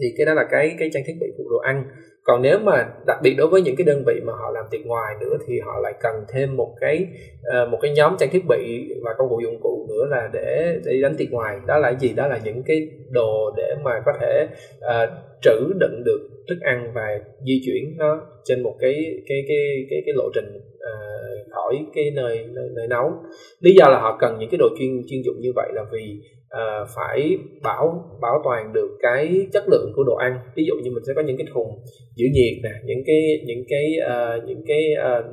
thì 0.00 0.06
cái 0.16 0.26
đó 0.26 0.34
là 0.34 0.44
cái 0.50 0.76
cái 0.78 0.90
trang 0.92 1.02
thiết 1.06 1.16
bị 1.20 1.26
phục 1.36 1.44
vụ 1.44 1.50
đồ 1.50 1.58
ăn 1.58 1.84
còn 2.24 2.42
nếu 2.42 2.58
mà 2.58 2.86
đặc 3.06 3.18
biệt 3.22 3.34
đối 3.38 3.48
với 3.48 3.62
những 3.62 3.76
cái 3.76 3.84
đơn 3.84 4.02
vị 4.06 4.20
mà 4.24 4.32
họ 4.32 4.50
làm 4.54 4.64
tiệc 4.70 4.86
ngoài 4.86 5.14
nữa 5.20 5.36
thì 5.46 5.60
họ 5.60 5.80
lại 5.82 5.92
cần 6.00 6.14
thêm 6.32 6.56
một 6.56 6.76
cái 6.80 7.06
ờ, 7.42 7.66
một 7.66 7.78
cái 7.82 7.92
nhóm 7.92 8.16
trang 8.18 8.30
thiết 8.32 8.42
bị 8.48 8.92
và 9.02 9.14
công 9.18 9.28
cụ 9.28 9.40
dụng 9.42 9.60
cụ 9.62 9.86
nữa 9.88 10.06
là 10.10 10.30
để 10.32 10.80
để 10.84 11.00
đánh 11.02 11.14
tiệc 11.18 11.30
ngoài. 11.30 11.56
Đó 11.66 11.78
là 11.78 11.94
gì? 11.94 12.12
Đó 12.12 12.26
là 12.26 12.40
những 12.44 12.62
cái 12.66 12.88
đồ 13.10 13.50
để 13.56 13.74
mà 13.84 14.02
có 14.06 14.12
thể 14.20 14.46
uh, 14.78 15.10
trữ 15.42 15.72
đựng 15.80 16.02
được 16.04 16.28
thức 16.48 16.58
ăn 16.60 16.92
và 16.94 17.18
di 17.46 17.60
chuyển 17.66 17.96
nó 17.98 18.20
trên 18.44 18.62
một 18.62 18.76
cái 18.80 18.94
cái 19.28 19.44
cái 19.48 19.86
cái 19.90 20.02
cái 20.06 20.14
lộ 20.16 20.24
trình 20.34 20.56
uh, 20.56 21.52
khỏi 21.54 21.86
cái 21.94 22.10
nơi, 22.10 22.44
nơi 22.48 22.68
nơi 22.74 22.86
nấu. 22.88 23.12
Lý 23.60 23.74
do 23.74 23.88
là 23.88 24.00
họ 24.00 24.16
cần 24.20 24.36
những 24.38 24.50
cái 24.50 24.58
đồ 24.58 24.68
chuyên 24.78 25.02
chuyên 25.08 25.22
dụng 25.22 25.36
như 25.40 25.52
vậy 25.56 25.70
là 25.72 25.84
vì 25.92 26.20
uh, 26.54 26.88
phải 26.96 27.38
bảo 27.62 28.04
bảo 28.20 28.40
toàn 28.44 28.72
được 28.72 28.90
cái 29.02 29.46
chất 29.52 29.64
lượng 29.68 29.92
của 29.96 30.04
đồ 30.04 30.14
ăn. 30.14 30.38
Ví 30.56 30.64
dụ 30.66 30.74
như 30.82 30.90
mình 30.90 31.04
sẽ 31.06 31.12
có 31.16 31.22
những 31.22 31.36
cái 31.36 31.46
thùng 31.54 31.68
giữ 32.16 32.26
nhiệt 32.32 32.54
nè 32.62 32.70
những 32.84 33.02
cái 33.06 33.20
những 33.46 33.64
cái 33.68 33.86
uh, 34.12 34.44
những 34.48 34.62
cái 34.66 34.82
uh, 35.18 35.24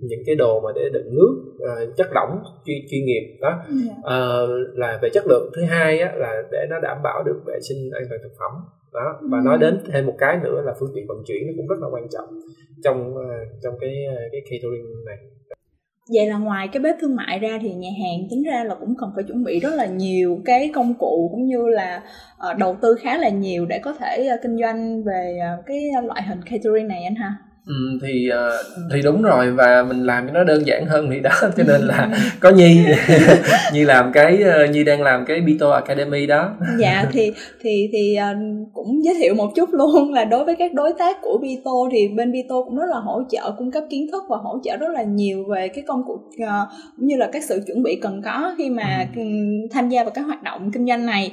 những 0.00 0.20
cái 0.26 0.34
đồ 0.34 0.60
mà 0.60 0.70
để 0.74 0.88
đựng 0.92 1.14
nước 1.14 1.34
uh, 1.54 1.96
chất 1.96 2.06
lỏng 2.14 2.42
chuyên 2.66 2.78
chuyên 2.90 3.04
nghiệp 3.04 3.38
đó. 3.40 3.60
Uh, 3.98 4.78
là 4.78 4.98
về 5.02 5.08
chất 5.12 5.24
lượng. 5.26 5.50
Thứ 5.56 5.62
hai 5.62 6.00
á, 6.00 6.12
là 6.16 6.42
để 6.52 6.66
nó 6.70 6.76
đảm 6.82 6.98
bảo 7.04 7.22
được 7.26 7.40
vệ 7.46 7.58
sinh 7.68 7.90
an 7.92 8.02
toàn 8.08 8.20
thực 8.22 8.32
phẩm 8.38 8.52
đó. 8.92 9.20
Và 9.30 9.38
nói 9.44 9.58
đến 9.60 9.78
thêm 9.92 10.06
một 10.06 10.14
cái 10.18 10.38
nữa 10.44 10.62
là 10.64 10.74
phương 10.80 10.90
tiện 10.94 11.06
vận 11.08 11.22
chuyển 11.26 11.46
nó 11.46 11.52
cũng 11.56 11.68
rất 11.68 11.76
là 11.80 11.88
quan 11.92 12.08
trọng 12.08 12.28
trong 12.84 13.14
uh, 13.14 13.22
trong 13.62 13.74
cái 13.80 13.94
cái 14.32 14.40
catering 14.50 15.04
này 15.06 15.16
vậy 16.08 16.26
là 16.26 16.38
ngoài 16.38 16.68
cái 16.72 16.82
bếp 16.82 16.96
thương 17.00 17.16
mại 17.16 17.38
ra 17.38 17.58
thì 17.62 17.74
nhà 17.74 17.90
hàng 18.02 18.28
tính 18.30 18.42
ra 18.42 18.64
là 18.64 18.74
cũng 18.74 18.94
cần 18.98 19.12
phải 19.14 19.24
chuẩn 19.24 19.44
bị 19.44 19.60
rất 19.60 19.74
là 19.74 19.86
nhiều 19.86 20.40
cái 20.44 20.70
công 20.74 20.94
cụ 20.94 21.28
cũng 21.32 21.46
như 21.46 21.68
là 21.68 22.02
ờ, 22.38 22.54
đầu 22.54 22.76
tư 22.82 22.96
khá 23.00 23.18
là 23.18 23.28
nhiều 23.28 23.66
để 23.66 23.78
có 23.78 23.92
thể 23.92 24.26
ờ, 24.26 24.36
kinh 24.42 24.58
doanh 24.58 25.04
về 25.04 25.38
ờ, 25.42 25.62
cái 25.66 25.90
loại 26.04 26.22
hình 26.22 26.40
catering 26.42 26.88
này 26.88 27.04
anh 27.04 27.14
ha? 27.14 27.34
Ừ, 27.66 27.74
thì 28.02 28.28
uh, 28.28 28.82
thì 28.92 29.02
đúng 29.02 29.22
rồi 29.22 29.52
và 29.52 29.82
mình 29.88 30.06
làm 30.06 30.26
cho 30.26 30.32
nó 30.32 30.44
đơn 30.44 30.66
giản 30.66 30.86
hơn 30.86 31.08
thì 31.10 31.20
đó 31.20 31.30
cho 31.56 31.64
nên 31.66 31.80
là 31.80 32.10
có 32.40 32.50
nhi. 32.50 32.84
Nhi 33.72 33.84
làm 33.84 34.12
cái 34.12 34.38
uh, 34.64 34.70
nhi 34.70 34.84
đang 34.84 35.02
làm 35.02 35.24
cái 35.24 35.40
Bito 35.40 35.70
Academy 35.70 36.26
đó. 36.26 36.50
Dạ 36.78 37.04
thì 37.12 37.32
thì 37.60 37.88
thì 37.92 38.16
uh, 38.18 38.68
cũng 38.72 39.04
giới 39.04 39.14
thiệu 39.14 39.34
một 39.34 39.52
chút 39.56 39.68
luôn 39.72 40.12
là 40.12 40.24
đối 40.24 40.44
với 40.44 40.56
các 40.56 40.74
đối 40.74 40.92
tác 40.98 41.16
của 41.22 41.38
Bito 41.42 41.70
thì 41.92 42.08
bên 42.08 42.32
Bito 42.32 42.62
cũng 42.64 42.76
rất 42.76 42.86
là 42.90 42.98
hỗ 42.98 43.22
trợ 43.30 43.50
cung 43.58 43.70
cấp 43.70 43.84
kiến 43.90 44.06
thức 44.12 44.22
và 44.28 44.36
hỗ 44.36 44.60
trợ 44.64 44.76
rất 44.76 44.88
là 44.90 45.02
nhiều 45.02 45.44
về 45.50 45.68
cái 45.68 45.84
công 45.86 46.02
cụ 46.06 46.18
cũng 46.96 47.06
như 47.06 47.16
là 47.16 47.28
các 47.32 47.44
sự 47.44 47.62
chuẩn 47.66 47.82
bị 47.82 47.98
cần 48.02 48.22
có 48.24 48.54
khi 48.58 48.70
mà 48.70 49.06
ừ. 49.16 49.22
tham 49.70 49.88
gia 49.88 50.04
vào 50.04 50.12
các 50.14 50.22
hoạt 50.22 50.42
động 50.42 50.70
kinh 50.72 50.86
doanh 50.86 51.06
này. 51.06 51.32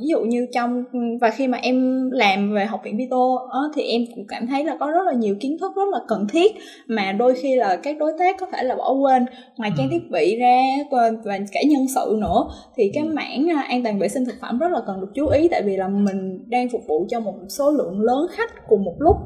Ví 0.00 0.06
dụ 0.06 0.20
như 0.20 0.46
trong 0.52 0.84
và 1.20 1.30
khi 1.30 1.48
mà 1.48 1.58
em 1.58 2.10
làm 2.10 2.54
về 2.54 2.64
học 2.64 2.80
viện 2.84 2.96
Bito 2.96 3.38
thì 3.74 3.82
em 3.82 4.02
cũng 4.14 4.24
cảm 4.28 4.46
thấy 4.46 4.64
là 4.64 4.76
có 4.80 4.86
rất 4.86 5.06
là 5.06 5.12
nhiều 5.12 5.36
kiến 5.42 5.58
thức 5.60 5.72
rất 5.76 5.88
là 5.92 5.98
cần 6.08 6.26
thiết 6.32 6.52
mà 6.86 7.12
đôi 7.12 7.34
khi 7.34 7.56
là 7.56 7.76
các 7.76 7.96
đối 7.98 8.12
tác 8.18 8.36
có 8.40 8.46
thể 8.52 8.62
là 8.62 8.76
bỏ 8.76 8.92
quên 8.92 9.26
ngoài 9.56 9.70
trang 9.76 9.88
ừ. 9.90 9.92
thiết 9.92 10.10
bị 10.10 10.36
ra 10.36 10.62
và 10.90 11.10
cả 11.52 11.60
nhân 11.66 11.86
sự 11.94 12.16
nữa 12.20 12.44
thì 12.76 12.90
cái 12.94 13.04
ừ. 13.04 13.12
mảng 13.14 13.50
à, 13.50 13.62
an 13.68 13.82
toàn 13.82 13.98
vệ 13.98 14.08
sinh 14.08 14.24
thực 14.24 14.34
phẩm 14.40 14.58
rất 14.58 14.72
là 14.72 14.80
cần 14.86 15.00
được 15.00 15.10
chú 15.14 15.26
ý 15.26 15.48
tại 15.48 15.62
vì 15.62 15.76
là 15.76 15.88
mình 15.88 16.44
đang 16.50 16.68
phục 16.68 16.82
vụ 16.86 17.06
cho 17.10 17.20
một 17.20 17.34
số 17.48 17.70
lượng 17.70 18.00
lớn 18.00 18.26
khách 18.30 18.68
cùng 18.68 18.84
một 18.84 18.94
lúc 18.98 19.16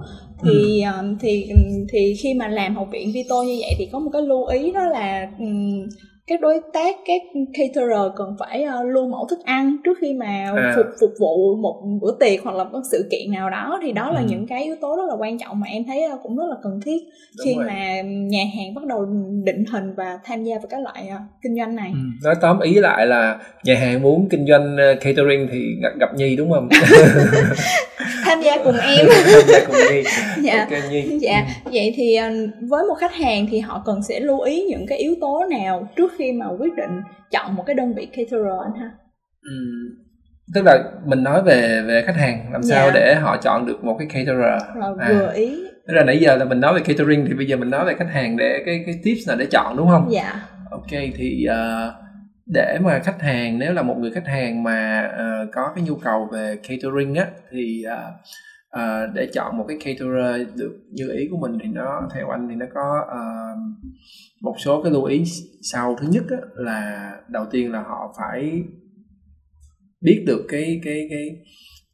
thì 0.42 0.82
ừ. 0.82 0.84
À, 0.86 1.02
thì 1.20 1.48
thì 1.88 2.14
khi 2.22 2.34
mà 2.34 2.48
làm 2.48 2.76
học 2.76 2.88
viện 2.92 3.10
Vito 3.14 3.42
như 3.42 3.56
vậy 3.60 3.74
thì 3.78 3.88
có 3.92 3.98
một 3.98 4.10
cái 4.12 4.22
lưu 4.22 4.46
ý 4.46 4.72
đó 4.72 4.84
là 4.86 5.28
các 6.26 6.40
đối 6.40 6.60
tác 6.72 6.96
các 7.06 7.22
caterer 7.54 8.12
cần 8.16 8.36
phải 8.38 8.64
uh, 8.64 8.94
lưu 8.94 9.08
mẫu 9.08 9.26
thức 9.30 9.38
ăn 9.44 9.76
trước 9.84 9.98
khi 10.00 10.14
mà 10.14 10.44
à. 10.56 10.72
phục 10.76 10.86
phục 11.00 11.10
vụ 11.20 11.56
một 11.56 11.82
bữa 12.02 12.16
tiệc 12.20 12.42
hoặc 12.42 12.56
là 12.56 12.64
một 12.64 12.80
sự 12.90 13.08
kiện 13.10 13.32
nào 13.32 13.50
đó 13.50 13.80
thì 13.82 13.92
đó 13.92 14.10
là 14.10 14.20
ừ. 14.20 14.26
những 14.28 14.46
cái 14.46 14.64
yếu 14.64 14.76
tố 14.80 14.96
rất 14.96 15.02
là 15.08 15.14
quan 15.18 15.38
trọng 15.38 15.60
mà 15.60 15.66
em 15.66 15.84
thấy 15.86 16.02
uh, 16.14 16.20
cũng 16.22 16.36
rất 16.36 16.44
là 16.50 16.56
cần 16.62 16.80
thiết 16.84 16.98
Đúng 17.38 17.44
khi 17.44 17.54
rồi. 17.54 17.64
mà 17.66 18.02
nhà 18.02 18.44
hàng 18.56 18.74
bắt 18.74 18.84
đầu 18.86 19.06
định 19.44 19.64
hình 19.72 19.94
và 19.96 20.18
tham 20.24 20.44
gia 20.44 20.54
vào 20.58 20.66
các 20.70 20.80
loại 20.80 21.08
uh, 21.14 21.20
kinh 21.42 21.56
doanh 21.56 21.76
này. 21.76 21.90
Ừ. 21.92 21.98
Nói 22.24 22.34
tóm 22.40 22.60
ý 22.60 22.74
lại 22.74 23.06
là 23.06 23.38
nhà 23.64 23.74
hàng 23.74 24.02
muốn 24.02 24.28
kinh 24.30 24.46
doanh 24.46 24.76
catering 25.00 25.48
thì 25.52 25.58
gặp, 25.82 25.90
gặp 26.00 26.14
Nhi 26.16 26.36
đúng 26.36 26.50
không? 26.52 26.68
tham 28.36 28.44
gia 28.44 28.64
cùng 28.64 28.76
em. 28.78 29.06
tham 29.24 29.42
gia 29.48 29.58
cùng 29.66 29.76
Nhi. 29.90 30.02
dạ. 30.42 30.58
Okay, 30.58 30.82
Nhi. 30.90 31.18
Dạ. 31.20 31.46
Ừ. 31.64 31.70
Vậy 31.74 31.92
thì 31.96 32.18
với 32.60 32.84
một 32.88 32.94
khách 33.00 33.14
hàng 33.14 33.46
thì 33.50 33.60
họ 33.60 33.82
cần 33.86 34.02
sẽ 34.02 34.20
lưu 34.20 34.40
ý 34.40 34.64
những 34.64 34.86
cái 34.88 34.98
yếu 34.98 35.14
tố 35.20 35.44
nào 35.50 35.88
trước 35.96 36.12
khi 36.18 36.32
mà 36.32 36.46
quyết 36.58 36.74
định 36.76 37.00
chọn 37.30 37.56
một 37.56 37.64
cái 37.66 37.74
đơn 37.74 37.94
vị 37.94 38.06
caterer 38.06 38.60
anh 38.64 38.80
ha 38.80 38.90
ừ. 39.42 39.56
tức 40.54 40.62
là 40.64 40.84
mình 41.04 41.22
nói 41.22 41.42
về 41.42 41.82
về 41.86 42.02
khách 42.06 42.16
hàng 42.16 42.52
làm 42.52 42.62
sao 42.62 42.86
dạ. 42.86 42.92
để 42.94 43.14
họ 43.14 43.36
chọn 43.42 43.66
được 43.66 43.84
một 43.84 43.96
cái 43.98 44.08
caterer 44.08 44.62
rồi 44.74 44.96
à. 45.00 45.08
vừa 45.08 45.32
ý 45.34 45.62
tức 45.88 45.94
là 45.94 46.04
nãy 46.04 46.18
giờ 46.18 46.36
là 46.36 46.44
mình 46.44 46.60
nói 46.60 46.74
về 46.74 46.80
catering 46.80 47.24
thì 47.28 47.34
bây 47.34 47.46
giờ 47.46 47.56
mình 47.56 47.70
nói 47.70 47.84
về 47.84 47.94
khách 47.98 48.10
hàng 48.12 48.36
để 48.36 48.62
cái 48.66 48.82
cái 48.86 48.94
tips 49.04 49.28
nào 49.28 49.36
để 49.36 49.46
chọn 49.50 49.76
đúng 49.76 49.88
không 49.88 50.08
dạ 50.10 50.42
ok 50.70 50.90
thì 50.90 51.46
uh, 51.50 52.05
để 52.46 52.78
mà 52.82 53.00
khách 53.04 53.22
hàng 53.22 53.58
nếu 53.58 53.72
là 53.72 53.82
một 53.82 53.98
người 53.98 54.10
khách 54.10 54.26
hàng 54.26 54.62
mà 54.62 55.08
uh, 55.14 55.48
có 55.52 55.72
cái 55.74 55.84
nhu 55.84 55.96
cầu 55.96 56.28
về 56.32 56.58
catering 56.68 57.14
á 57.14 57.26
thì 57.50 57.84
uh, 57.86 58.14
uh, 58.80 59.14
để 59.14 59.28
chọn 59.32 59.58
một 59.58 59.64
cái 59.68 59.76
caterer 59.84 60.56
được 60.56 60.80
như 60.90 61.12
ý 61.12 61.28
của 61.30 61.36
mình 61.36 61.58
thì 61.62 61.68
nó 61.68 62.08
theo 62.14 62.30
anh 62.30 62.48
thì 62.48 62.54
nó 62.54 62.66
có 62.74 63.06
uh, 63.06 63.58
một 64.40 64.54
số 64.64 64.82
cái 64.82 64.92
lưu 64.92 65.04
ý 65.04 65.24
sau 65.62 65.96
thứ 66.00 66.08
nhất 66.10 66.24
á, 66.30 66.36
là 66.54 67.12
đầu 67.28 67.46
tiên 67.50 67.72
là 67.72 67.82
họ 67.82 68.14
phải 68.18 68.62
biết 70.00 70.24
được 70.26 70.46
cái 70.48 70.80
cái 70.84 71.08
cái 71.10 71.28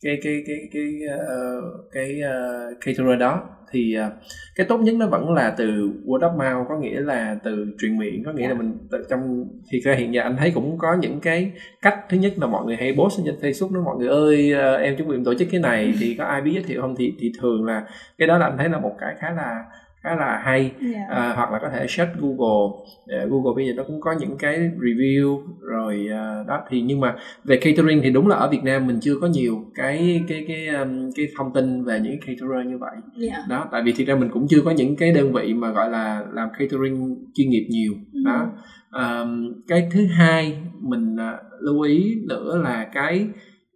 cái 0.02 0.18
cái 0.24 0.42
cái 0.46 0.68
cái 0.72 1.00
uh, 1.16 1.64
cái 1.92 2.20
uh, 2.20 2.80
caterer 2.80 3.20
đó 3.20 3.51
thì 3.72 3.96
uh, 4.06 4.12
cái 4.56 4.66
tốt 4.66 4.78
nhất 4.78 4.94
nó 4.94 5.06
vẫn 5.06 5.32
là 5.34 5.54
từ 5.56 5.90
word 6.06 6.18
of 6.18 6.32
mouth 6.32 6.68
có 6.68 6.78
nghĩa 6.78 7.00
là 7.00 7.36
từ 7.44 7.66
truyền 7.80 7.98
miệng 7.98 8.24
có 8.24 8.32
nghĩa 8.32 8.42
yeah. 8.42 8.52
là 8.52 8.58
mình 8.58 8.78
trong 9.10 9.44
thì 9.70 9.82
hiện 9.96 10.14
giờ 10.14 10.22
anh 10.22 10.36
thấy 10.36 10.50
cũng 10.50 10.78
có 10.78 10.96
những 11.00 11.20
cái 11.20 11.52
cách. 11.82 11.98
Thứ 12.08 12.16
nhất 12.16 12.32
là 12.36 12.46
mọi 12.46 12.66
người 12.66 12.76
hay 12.76 12.94
post 12.96 13.20
trên 13.24 13.34
facebook 13.40 13.72
nó 13.72 13.80
mọi 13.80 13.96
người 13.98 14.08
ơi 14.08 14.54
uh, 14.54 14.80
em 14.80 14.96
chuẩn 14.96 15.08
bị 15.08 15.16
tổ 15.24 15.34
chức 15.34 15.48
cái 15.50 15.60
này. 15.60 15.94
Thì 16.00 16.14
có 16.18 16.24
ai 16.24 16.40
biết 16.40 16.52
giới 16.54 16.62
thiệu 16.62 16.80
không? 16.80 16.94
Thì 16.98 17.14
thì 17.20 17.32
thường 17.40 17.64
là 17.64 17.82
cái 18.18 18.28
đó 18.28 18.38
là 18.38 18.46
anh 18.46 18.58
thấy 18.58 18.68
là 18.68 18.78
một 18.80 18.96
cái 19.00 19.14
khá 19.18 19.30
là 19.30 19.64
khá 20.02 20.14
là 20.14 20.40
hay 20.44 20.60
yeah. 20.60 20.94
Dạ. 20.94 21.06
à, 21.08 21.32
hoặc 21.36 21.52
là 21.52 21.58
có 21.62 21.68
thể 21.70 21.86
search 21.88 22.12
Google 22.20 22.84
uh, 23.24 23.30
Google 23.30 23.52
bây 23.56 23.66
giờ 23.66 23.72
nó 23.76 23.82
cũng 23.82 24.00
có 24.00 24.12
những 24.20 24.38
cái 24.38 24.58
review 24.58 25.42
rồi 25.60 26.08
uh, 26.08 26.46
đó 26.46 26.64
thì 26.68 26.80
nhưng 26.80 27.00
mà 27.00 27.14
về 27.44 27.56
catering 27.56 28.00
thì 28.02 28.10
đúng 28.10 28.28
là 28.28 28.36
ở 28.36 28.48
Việt 28.50 28.64
Nam 28.64 28.86
mình 28.86 28.98
chưa 29.00 29.14
có 29.20 29.26
nhiều 29.26 29.64
cái 29.74 30.20
cái 30.28 30.44
cái 30.48 30.66
um, 30.68 31.10
cái 31.16 31.26
thông 31.36 31.52
tin 31.52 31.84
về 31.84 32.00
những 32.00 32.20
caterer 32.20 32.66
như 32.66 32.78
vậy 32.78 32.94
yeah. 33.20 33.32
Dạ. 33.32 33.44
đó 33.48 33.68
tại 33.72 33.82
vì 33.84 33.92
thực 33.92 34.06
ra 34.06 34.14
mình 34.14 34.28
cũng 34.32 34.46
chưa 34.48 34.60
có 34.64 34.70
những 34.70 34.96
cái 34.96 35.12
đơn 35.12 35.32
vị 35.32 35.54
mà 35.54 35.70
gọi 35.70 35.90
là 35.90 36.24
làm 36.32 36.48
catering 36.58 37.16
chuyên 37.34 37.50
nghiệp 37.50 37.66
nhiều 37.70 37.92
mm. 38.12 38.24
đó 38.24 38.50
um, 38.92 39.52
cái 39.68 39.88
thứ 39.92 40.06
hai 40.06 40.58
mình 40.80 41.14
uh, 41.14 41.62
lưu 41.62 41.80
ý 41.80 42.16
nữa 42.28 42.60
là 42.64 42.84
cái 42.94 43.26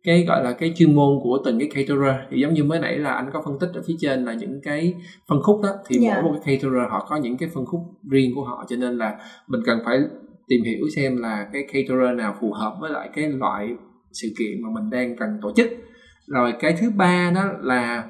cái 0.07 0.25
gọi 0.29 0.45
là 0.45 0.53
cái 0.53 0.73
chuyên 0.77 0.95
môn 0.95 1.19
của 1.23 1.39
từng 1.45 1.59
cái 1.59 1.69
caterer 1.69 2.17
thì 2.31 2.41
giống 2.41 2.55
như 2.55 2.65
mới 2.65 2.81
nãy 2.81 2.99
là 2.99 3.11
anh 3.11 3.31
có 3.33 3.43
phân 3.45 3.59
tích 3.59 3.71
ở 3.75 3.83
phía 3.87 3.95
trên 4.01 4.25
là 4.25 4.35
những 4.35 4.61
cái 4.63 4.95
phân 5.29 5.43
khúc 5.43 5.61
đó 5.63 5.69
thì 5.87 5.99
yeah. 5.99 6.15
mỗi 6.15 6.25
dạ. 6.25 6.31
một 6.33 6.41
cái 6.45 6.57
caterer 6.57 6.91
họ 6.91 7.07
có 7.09 7.17
những 7.17 7.37
cái 7.37 7.49
phân 7.55 7.67
khúc 7.67 7.81
riêng 8.11 8.33
của 8.35 8.45
họ 8.45 8.65
cho 8.69 8.77
nên 8.77 8.99
là 8.99 9.17
mình 9.47 9.61
cần 9.67 9.79
phải 9.85 9.99
tìm 10.49 10.63
hiểu 10.63 10.89
xem 10.97 11.17
là 11.17 11.47
cái 11.53 11.63
caterer 11.73 12.17
nào 12.17 12.35
phù 12.41 12.53
hợp 12.53 12.77
với 12.81 12.91
lại 12.91 13.11
cái 13.15 13.29
loại 13.29 13.69
sự 14.13 14.29
kiện 14.39 14.63
mà 14.63 14.69
mình 14.75 14.91
đang 14.91 15.17
cần 15.17 15.39
tổ 15.43 15.53
chức 15.57 15.69
rồi 16.27 16.53
cái 16.61 16.77
thứ 16.81 16.91
ba 16.91 17.33
đó 17.35 17.45
là 17.61 18.05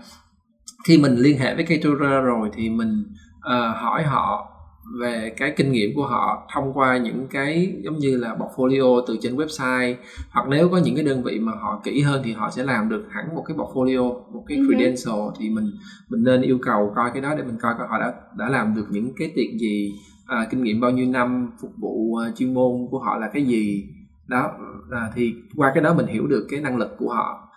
khi 0.86 0.98
mình 0.98 1.16
liên 1.16 1.38
hệ 1.38 1.54
với 1.54 1.64
caterer 1.64 2.24
rồi 2.24 2.50
thì 2.52 2.70
mình 2.70 3.04
uh, 3.38 3.76
hỏi 3.76 4.02
họ 4.02 4.55
về 5.00 5.32
cái 5.36 5.54
kinh 5.56 5.72
nghiệm 5.72 5.94
của 5.94 6.06
họ 6.06 6.48
thông 6.54 6.72
qua 6.72 6.96
những 6.96 7.26
cái 7.30 7.76
giống 7.84 7.98
như 7.98 8.16
là 8.16 8.36
portfolio 8.38 9.04
từ 9.06 9.16
trên 9.20 9.36
website 9.36 9.94
hoặc 10.30 10.48
nếu 10.48 10.68
có 10.68 10.78
những 10.78 10.94
cái 10.94 11.04
đơn 11.04 11.22
vị 11.22 11.38
mà 11.38 11.52
họ 11.52 11.80
kỹ 11.84 12.00
hơn 12.00 12.22
thì 12.24 12.32
họ 12.32 12.50
sẽ 12.50 12.64
làm 12.64 12.88
được 12.88 13.04
hẳn 13.10 13.34
một 13.34 13.44
cái 13.46 13.56
portfolio 13.56 14.12
một 14.32 14.44
cái 14.48 14.58
uh-huh. 14.58 14.66
credential 14.66 15.20
thì 15.38 15.50
mình 15.50 15.70
mình 16.08 16.24
nên 16.24 16.42
yêu 16.42 16.58
cầu 16.62 16.92
coi 16.96 17.10
cái 17.12 17.22
đó 17.22 17.34
để 17.36 17.42
mình 17.42 17.56
coi 17.62 17.74
coi 17.78 17.88
họ 17.88 17.98
đã 17.98 18.14
đã 18.38 18.48
làm 18.48 18.74
được 18.74 18.86
những 18.90 19.12
cái 19.16 19.32
tiệc 19.34 19.60
gì 19.60 19.92
à, 20.26 20.46
kinh 20.50 20.62
nghiệm 20.62 20.80
bao 20.80 20.90
nhiêu 20.90 21.06
năm 21.06 21.50
phục 21.60 21.70
vụ 21.76 21.90
uh, 21.90 22.36
chuyên 22.36 22.54
môn 22.54 22.72
của 22.90 22.98
họ 22.98 23.18
là 23.18 23.30
cái 23.32 23.44
gì 23.44 23.84
đó 24.26 24.52
à, 24.90 25.10
thì 25.14 25.34
qua 25.56 25.70
cái 25.74 25.82
đó 25.82 25.94
mình 25.94 26.06
hiểu 26.06 26.26
được 26.26 26.46
cái 26.50 26.60
năng 26.60 26.76
lực 26.76 26.90
của 26.98 27.12
họ 27.14 27.48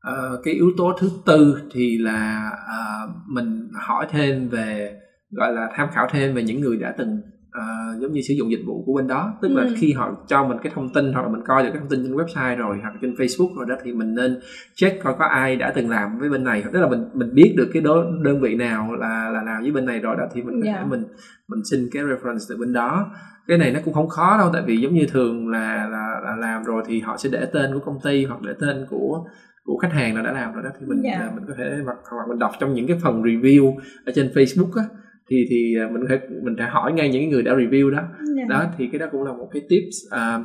à, 0.00 0.12
cái 0.44 0.54
yếu 0.54 0.70
tố 0.76 0.92
thứ 1.00 1.10
tư 1.26 1.58
thì 1.72 1.98
là 1.98 2.50
à, 2.68 2.78
mình 3.26 3.68
hỏi 3.86 4.06
thêm 4.10 4.48
về 4.48 4.96
gọi 5.30 5.52
là 5.52 5.68
tham 5.74 5.88
khảo 5.92 6.08
thêm 6.10 6.34
về 6.34 6.42
những 6.42 6.60
người 6.60 6.76
đã 6.76 6.94
từng 6.98 7.20
uh, 7.58 8.00
giống 8.00 8.12
như 8.12 8.20
sử 8.28 8.34
dụng 8.34 8.50
dịch 8.50 8.62
vụ 8.66 8.82
của 8.86 8.92
bên 8.94 9.06
đó 9.06 9.38
tức 9.42 9.48
ừ. 9.48 9.54
là 9.54 9.66
khi 9.76 9.92
họ 9.92 10.16
cho 10.28 10.48
mình 10.48 10.58
cái 10.62 10.72
thông 10.74 10.92
tin 10.92 11.12
hoặc 11.12 11.22
là 11.22 11.28
mình 11.28 11.42
coi 11.46 11.62
được 11.62 11.70
cái 11.72 11.80
thông 11.80 11.88
tin 11.88 12.02
trên 12.02 12.16
website 12.16 12.56
rồi 12.56 12.78
hoặc 12.82 12.94
trên 13.02 13.14
facebook 13.14 13.56
rồi 13.56 13.66
đó 13.68 13.74
thì 13.84 13.92
mình 13.92 14.14
nên 14.14 14.40
check 14.74 15.02
coi 15.02 15.14
có 15.18 15.24
ai 15.24 15.56
đã 15.56 15.72
từng 15.74 15.90
làm 15.90 16.18
với 16.18 16.28
bên 16.28 16.44
này 16.44 16.64
tức 16.72 16.80
là 16.80 16.88
mình 16.88 17.08
mình 17.14 17.34
biết 17.34 17.54
được 17.56 17.70
cái 17.72 17.82
đó, 17.82 18.04
đơn 18.22 18.40
vị 18.40 18.54
nào 18.54 18.92
là 18.92 19.30
là 19.30 19.42
làm 19.42 19.62
với 19.62 19.72
bên 19.72 19.84
này 19.84 19.98
rồi 19.98 20.16
đó 20.16 20.24
thì 20.34 20.42
mình 20.42 20.60
yeah. 20.62 20.76
Dạ. 20.76 20.86
mình 20.90 21.04
mình 21.48 21.60
xin 21.70 21.88
cái 21.92 22.02
reference 22.02 22.46
từ 22.48 22.56
bên 22.56 22.72
đó 22.72 23.10
cái 23.46 23.58
này 23.58 23.72
nó 23.72 23.80
cũng 23.84 23.94
không 23.94 24.08
khó 24.08 24.38
đâu 24.38 24.50
tại 24.52 24.62
vì 24.66 24.76
giống 24.76 24.94
như 24.94 25.06
thường 25.12 25.48
là 25.48 25.88
là, 25.90 26.20
là 26.24 26.36
làm 26.36 26.64
rồi 26.64 26.82
thì 26.86 27.00
họ 27.00 27.16
sẽ 27.16 27.28
để 27.32 27.46
tên 27.52 27.74
của 27.74 27.80
công 27.80 28.00
ty 28.04 28.24
hoặc 28.24 28.42
để 28.42 28.52
tên 28.60 28.86
của 28.90 29.24
của 29.64 29.78
khách 29.78 29.92
hàng 29.92 30.14
nào 30.14 30.24
đã 30.24 30.32
làm 30.32 30.54
rồi 30.54 30.62
đó 30.62 30.70
thì 30.80 30.86
mình 30.86 31.02
yeah. 31.02 31.20
Dạ. 31.20 31.30
mình 31.34 31.44
có 31.48 31.54
thể 31.58 31.78
hoặc, 31.84 31.96
hoặc 32.10 32.28
mình 32.28 32.38
đọc 32.38 32.52
trong 32.60 32.74
những 32.74 32.86
cái 32.86 32.98
phần 33.02 33.22
review 33.22 33.76
ở 34.06 34.12
trên 34.14 34.30
Facebook 34.34 34.72
á 34.74 34.84
thì 35.28 35.46
thì 35.50 35.76
à, 35.80 35.88
mình 35.92 36.02
phải 36.08 36.20
mình 36.42 36.56
phải 36.58 36.68
hỏi 36.68 36.92
ngay 36.92 37.08
những 37.08 37.30
người 37.30 37.42
đã 37.42 37.54
review 37.54 37.90
đó 37.90 37.98
yeah. 37.98 38.10
Dạ. 38.36 38.44
đó 38.48 38.64
thì 38.78 38.88
cái 38.92 38.98
đó 38.98 39.06
cũng 39.12 39.22
là 39.22 39.32
một 39.32 39.48
cái 39.52 39.62
tips 39.68 39.96
à, 40.10 40.38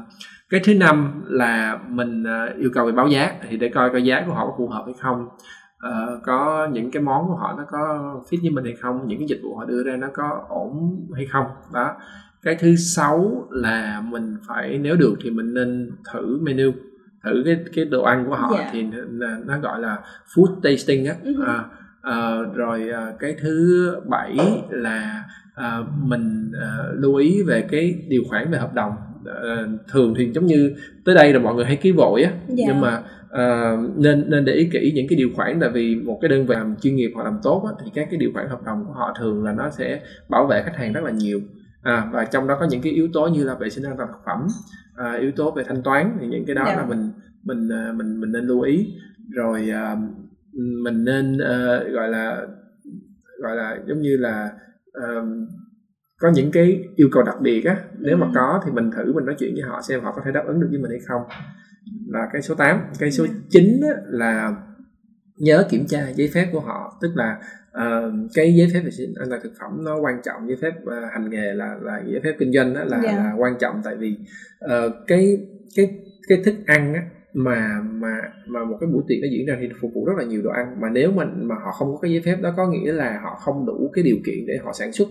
cái 0.50 0.62
thứ 0.64 0.74
năm 0.74 1.24
là 1.28 1.80
mình 1.90 2.24
uh, 2.24 2.58
yêu 2.58 2.70
cầu 2.74 2.86
về 2.86 2.92
báo 2.92 3.08
giá 3.08 3.34
thì 3.50 3.58
để 3.58 3.70
coi 3.70 3.90
coi 3.90 4.04
giá 4.04 4.24
của 4.28 4.34
họ 4.34 4.48
có 4.48 4.56
phù 4.58 4.68
hợp 4.68 4.84
hay 4.86 4.96
không 5.00 5.28
uh, 5.88 6.24
có 6.24 6.68
những 6.72 6.92
cái 6.92 7.04
món 7.04 7.28
của 7.28 7.36
họ 7.36 7.54
nó 7.58 7.64
có 7.72 7.80
fit 8.30 8.42
với 8.42 8.50
mình 8.50 8.64
hay 8.64 8.76
không 8.76 9.08
những 9.08 9.20
cái 9.20 9.28
dịch 9.28 9.40
vụ 9.44 9.56
họ 9.56 9.66
đưa 9.66 9.84
ra 9.84 9.96
nó 9.96 10.08
có 10.14 10.46
ổn 10.50 11.00
hay 11.16 11.26
không 11.26 11.46
đó 11.74 11.96
cái 12.44 12.56
thứ 12.60 12.76
sáu 12.76 13.48
là 13.52 14.04
mình 14.10 14.38
phải 14.48 14.78
nếu 14.78 14.96
được 14.96 15.16
thì 15.24 15.30
mình 15.30 15.54
nên 15.54 15.92
thử 16.14 16.40
menu 16.42 16.72
thử 17.24 17.42
cái 17.46 17.58
cái 17.76 17.86
đồ 17.86 18.04
ăn 18.04 18.26
của 18.28 18.36
họ 18.36 18.52
yeah. 18.54 18.66
Dạ. 18.66 18.70
thì 18.74 18.86
nó 19.46 19.60
gọi 19.60 19.80
là 19.80 19.98
food 20.36 20.62
tasting 20.64 21.06
á 21.06 21.16
uh-huh. 21.24 21.46
à, 21.46 21.66
à, 22.02 22.38
rồi 22.56 22.90
à, 22.90 23.14
cái 23.20 23.36
thứ 23.42 23.96
bảy 24.08 24.38
là 24.70 25.24
à, 25.56 25.80
mình 26.04 26.52
à, 26.62 26.78
lưu 26.94 27.16
ý 27.16 27.44
về 27.44 27.68
cái 27.72 27.96
điều 28.08 28.24
khoản 28.30 28.52
về 28.52 28.58
hợp 28.58 28.74
đồng 28.74 28.92
à, 29.26 29.68
thường 29.92 30.14
thì 30.18 30.32
giống 30.34 30.46
như 30.46 30.76
tới 31.06 31.16
đây 31.16 31.34
là 31.34 31.40
mọi 31.40 31.56
người 31.56 31.66
hay 31.66 31.76
ký 31.76 31.92
vội 31.92 32.24
á 32.24 32.32
dạ. 32.48 32.66
nhưng 32.68 32.82
mà 32.82 33.04
à, 33.30 33.78
nên 33.96 34.30
nên 34.30 34.46
để 34.46 34.54
ý 34.54 34.70
kỹ 34.74 34.92
những 34.96 35.08
cái 35.08 35.18
điều 35.18 35.30
khoản 35.36 35.60
tại 35.60 35.70
vì 35.70 35.96
một 35.96 36.20
cái 36.22 36.30
đơn 36.30 36.46
vị 36.46 36.56
làm 36.56 36.76
chuyên 36.82 36.96
nghiệp 36.96 37.12
hoặc 37.16 37.24
làm 37.24 37.40
tốt 37.44 37.64
á, 37.68 37.84
thì 37.86 37.92
các 37.96 38.08
cái 38.12 38.20
điều 38.20 38.32
khoản 38.34 38.50
hợp 38.50 38.64
đồng 38.66 38.86
của 38.88 38.94
họ 38.94 39.14
thường 39.20 39.44
là 39.44 39.54
nó 39.54 39.70
sẽ 39.70 40.02
bảo 40.30 40.48
vệ 40.48 40.64
khách 40.64 40.78
hàng 40.78 40.94
rất 40.94 41.04
là 41.04 41.12
nhiều 41.12 41.40
à, 41.82 42.10
và 42.12 42.26
trong 42.26 42.48
đó 42.48 42.58
có 42.60 42.66
những 42.70 42.82
cái 42.82 42.94
yếu 42.94 43.08
tố 43.14 43.28
như 43.28 43.44
là 43.44 43.56
vệ 43.56 43.70
sinh 43.70 43.86
an 43.86 43.98
toàn 43.98 44.10
thực 44.10 44.20
phẩm 44.26 44.48
à, 44.96 45.14
yếu 45.14 45.32
tố 45.32 45.52
về 45.52 45.64
thanh 45.68 45.84
toán 45.84 46.18
thì 46.22 46.28
những 46.28 46.46
cái 46.46 46.56
đó 46.56 46.64
dạ. 46.68 46.76
là 46.76 46.86
mình 46.86 47.12
mình 47.44 47.70
mình 47.98 48.22
mình 48.22 48.32
nên 48.32 48.46
lưu 48.46 48.62
ý 48.62 48.94
rồi 49.30 49.70
à, 49.70 49.98
mình 50.54 51.04
nên 51.04 51.34
uh, 51.34 51.94
gọi 51.94 52.10
là 52.10 52.48
gọi 53.42 53.56
là 53.56 53.78
giống 53.88 54.02
như 54.02 54.18
là 54.18 54.52
uh, 54.98 55.28
có 56.22 56.32
những 56.34 56.52
cái 56.52 56.84
yêu 56.96 57.10
cầu 57.12 57.24
đặc 57.24 57.36
biệt 57.42 57.66
á 57.66 57.78
nếu 58.00 58.18
mà 58.18 58.26
ừ. 58.26 58.32
có 58.36 58.62
thì 58.66 58.72
mình 58.72 58.92
thử 58.92 59.14
mình 59.14 59.26
nói 59.26 59.36
chuyện 59.40 59.54
với 59.54 59.64
họ 59.64 59.82
xem 59.82 60.02
họ 60.02 60.14
có 60.16 60.22
thể 60.26 60.32
đáp 60.32 60.44
ứng 60.48 60.60
được 60.60 60.68
với 60.72 60.80
mình 60.80 60.92
hay 60.92 61.00
không 61.08 61.22
là 62.08 62.30
cái 62.34 62.42
số 62.42 62.56
8 62.56 62.80
cái 63.00 63.12
số 63.12 63.26
9 63.50 63.64
ừ. 63.82 63.88
á, 63.88 64.02
là 64.08 64.56
nhớ 65.38 65.68
kiểm 65.70 65.86
tra 65.88 66.10
giấy 66.10 66.30
phép 66.34 66.50
của 66.52 66.60
họ 66.60 66.98
tức 67.02 67.12
là 67.16 67.38
uh, 67.78 68.14
cái 68.34 68.54
giấy 68.56 68.68
phép 68.74 68.82
vệ 68.84 68.92
sinh 68.92 69.14
an 69.20 69.30
toàn 69.30 69.42
thực 69.44 69.54
phẩm 69.60 69.84
nó 69.86 70.00
quan 70.00 70.22
trọng 70.24 70.48
giấy 70.48 70.58
phép 70.62 70.74
uh, 70.84 71.12
hành 71.14 71.30
nghề 71.30 71.54
là 71.54 71.76
là 71.82 72.02
giấy 72.06 72.22
phép 72.24 72.36
kinh 72.40 72.54
doanh 72.54 72.74
đó 72.74 72.84
là, 72.84 72.98
yeah. 72.98 73.16
Dạ. 73.16 73.24
là 73.24 73.34
quan 73.38 73.54
trọng 73.60 73.82
tại 73.84 73.96
vì 73.96 74.18
uh, 74.66 74.94
cái 75.08 75.38
cái 75.76 76.00
cái 76.28 76.42
thức 76.46 76.56
ăn 76.66 76.94
á 76.94 77.02
mà 77.34 77.82
mà 77.84 78.22
mà 78.46 78.64
một 78.66 78.78
cái 78.80 78.90
buổi 78.90 79.04
tiệc 79.08 79.18
nó 79.22 79.28
diễn 79.32 79.46
ra 79.46 79.58
thì 79.62 79.68
phục 79.82 79.92
vụ 79.94 80.06
rất 80.06 80.14
là 80.18 80.24
nhiều 80.24 80.42
đồ 80.42 80.50
ăn. 80.50 80.82
Mà 80.82 80.90
nếu 80.90 81.12
mà 81.12 81.26
mà 81.26 81.56
họ 81.56 81.72
không 81.72 81.92
có 81.94 81.98
cái 82.02 82.12
giấy 82.12 82.22
phép 82.26 82.42
đó, 82.42 82.54
có 82.58 82.68
nghĩa 82.68 82.92
là 82.92 83.20
họ 83.24 83.36
không 83.40 83.66
đủ 83.66 83.90
cái 83.94 84.04
điều 84.04 84.18
kiện 84.26 84.46
để 84.48 84.58
họ 84.64 84.74
sản 84.74 84.92
xuất 84.92 85.08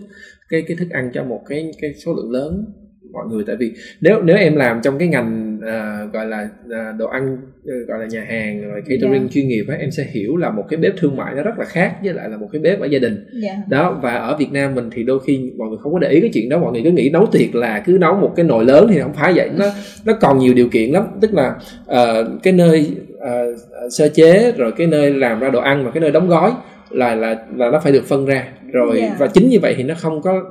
cái 0.49 0.63
cái 0.67 0.77
thức 0.77 0.89
ăn 0.89 1.11
cho 1.13 1.23
một 1.23 1.41
cái 1.47 1.71
cái 1.81 1.93
số 1.93 2.13
lượng 2.13 2.31
lớn 2.31 2.65
mọi 3.11 3.27
người. 3.27 3.43
Tại 3.47 3.55
vì 3.59 3.73
nếu 4.01 4.21
nếu 4.21 4.35
em 4.35 4.55
làm 4.55 4.81
trong 4.83 4.97
cái 4.97 5.07
ngành 5.07 5.50
uh, 5.61 6.13
gọi 6.13 6.25
là 6.25 6.49
uh, 6.65 6.99
đồ 6.99 7.07
ăn 7.07 7.33
uh, 7.33 7.87
gọi 7.87 7.99
là 7.99 8.05
nhà 8.05 8.25
hàng 8.29 8.61
rồi 8.61 8.81
catering 8.81 9.11
yeah. 9.11 9.23
Dạ. 9.23 9.29
chuyên 9.31 9.47
nghiệp 9.47 9.65
á 9.69 9.75
em 9.75 9.91
sẽ 9.91 10.03
hiểu 10.11 10.37
là 10.37 10.49
một 10.49 10.65
cái 10.69 10.77
bếp 10.77 10.93
thương 10.97 11.15
mại 11.17 11.35
nó 11.35 11.43
rất 11.43 11.59
là 11.59 11.65
khác 11.65 11.95
với 12.03 12.13
lại 12.13 12.29
là 12.29 12.37
một 12.37 12.47
cái 12.51 12.61
bếp 12.61 12.79
ở 12.79 12.85
gia 12.85 12.99
đình 12.99 13.25
yeah. 13.43 13.57
Dạ. 13.57 13.63
đó 13.69 13.99
và 14.01 14.13
ở 14.13 14.37
Việt 14.37 14.51
Nam 14.51 14.75
mình 14.75 14.89
thì 14.91 15.03
đôi 15.03 15.19
khi 15.27 15.51
mọi 15.57 15.69
người 15.69 15.77
không 15.81 15.93
có 15.93 15.99
để 15.99 16.09
ý 16.09 16.21
cái 16.21 16.29
chuyện 16.33 16.49
đó 16.49 16.59
mọi 16.59 16.71
người 16.71 16.81
cứ 16.83 16.91
nghĩ 16.91 17.09
nấu 17.09 17.25
tiệc 17.25 17.55
là 17.55 17.83
cứ 17.85 17.97
nấu 18.01 18.15
một 18.15 18.33
cái 18.35 18.45
nồi 18.45 18.65
lớn 18.65 18.87
thì 18.89 18.99
không 18.99 19.13
phải 19.13 19.33
vậy 19.33 19.49
nó 19.57 19.65
nó 20.05 20.13
còn 20.21 20.39
nhiều 20.39 20.53
điều 20.53 20.69
kiện 20.69 20.91
lắm 20.91 21.03
tức 21.21 21.33
là 21.33 21.55
uh, 21.83 22.43
cái 22.43 22.53
nơi 22.53 22.95
uh, 23.15 23.91
sơ 23.91 24.07
chế 24.07 24.51
rồi 24.57 24.71
cái 24.71 24.87
nơi 24.87 25.13
làm 25.13 25.39
ra 25.39 25.49
đồ 25.49 25.59
ăn 25.59 25.85
và 25.85 25.91
cái 25.91 26.01
nơi 26.01 26.11
đóng 26.11 26.27
gói 26.27 26.51
là 26.89 27.15
là 27.15 27.45
là 27.55 27.71
nó 27.71 27.79
phải 27.83 27.91
được 27.91 28.05
phân 28.05 28.25
ra 28.25 28.47
rồi 28.71 28.99
yeah. 28.99 29.11
Dạ. 29.11 29.15
và 29.19 29.27
chính 29.27 29.49
như 29.49 29.59
vậy 29.61 29.73
thì 29.77 29.83
nó 29.83 29.93
không 29.97 30.21
có 30.21 30.43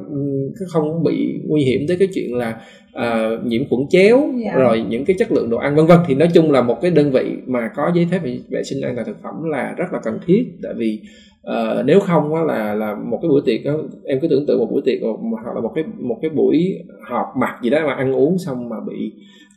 không 0.69 1.05
bị 1.05 1.41
nguy 1.47 1.63
hiểm 1.63 1.81
tới 1.89 1.97
cái 1.97 2.09
chuyện 2.15 2.35
là 2.35 2.61
uh, 2.97 3.45
nhiễm 3.45 3.63
khuẩn 3.69 3.81
chéo 3.91 4.19
yeah. 4.19 4.35
Dạ. 4.45 4.63
rồi 4.63 4.85
những 4.89 5.05
cái 5.05 5.17
chất 5.19 5.33
lượng 5.33 5.51
đồ 5.51 5.57
ăn 5.57 5.77
vân 5.77 5.87
vân 5.87 5.99
thì 6.07 6.15
nói 6.15 6.29
chung 6.35 6.51
là 6.51 6.63
một 6.63 6.81
cái 6.83 6.91
đơn 6.91 7.11
vị 7.13 7.37
mà 7.47 7.71
có 7.77 7.91
giấy 7.95 8.07
phép 8.11 8.21
vệ 8.49 8.63
sinh 8.65 8.83
an 8.83 8.95
toàn 8.95 9.07
thực 9.07 9.23
phẩm 9.23 9.35
là 9.45 9.75
rất 9.77 9.93
là 9.93 10.01
cần 10.05 10.19
thiết 10.27 10.45
tại 10.63 10.75
vì 10.77 11.01
uh, 11.49 11.85
nếu 11.85 12.01
không 12.01 12.35
á 12.35 12.43
là 12.43 12.75
là 12.75 12.95
một 12.95 13.19
cái 13.23 13.29
buổi 13.29 13.43
tiệc 13.45 13.65
đó, 13.65 13.77
em 14.05 14.21
cứ 14.21 14.29
tưởng 14.29 14.47
tượng 14.47 14.59
một 14.59 14.69
buổi 14.71 14.83
tiệc 14.85 14.99
hoặc 15.43 15.55
là 15.55 15.61
một 15.61 15.73
cái 15.75 15.85
một 15.99 16.19
cái 16.23 16.31
buổi 16.31 16.85
họp 17.09 17.27
mặt 17.37 17.59
gì 17.63 17.71
đó 17.71 17.79
mà 17.87 17.95
ăn 17.95 18.13
uống 18.13 18.39
xong 18.39 18.69
mà 18.69 18.77
bị 18.87 19.13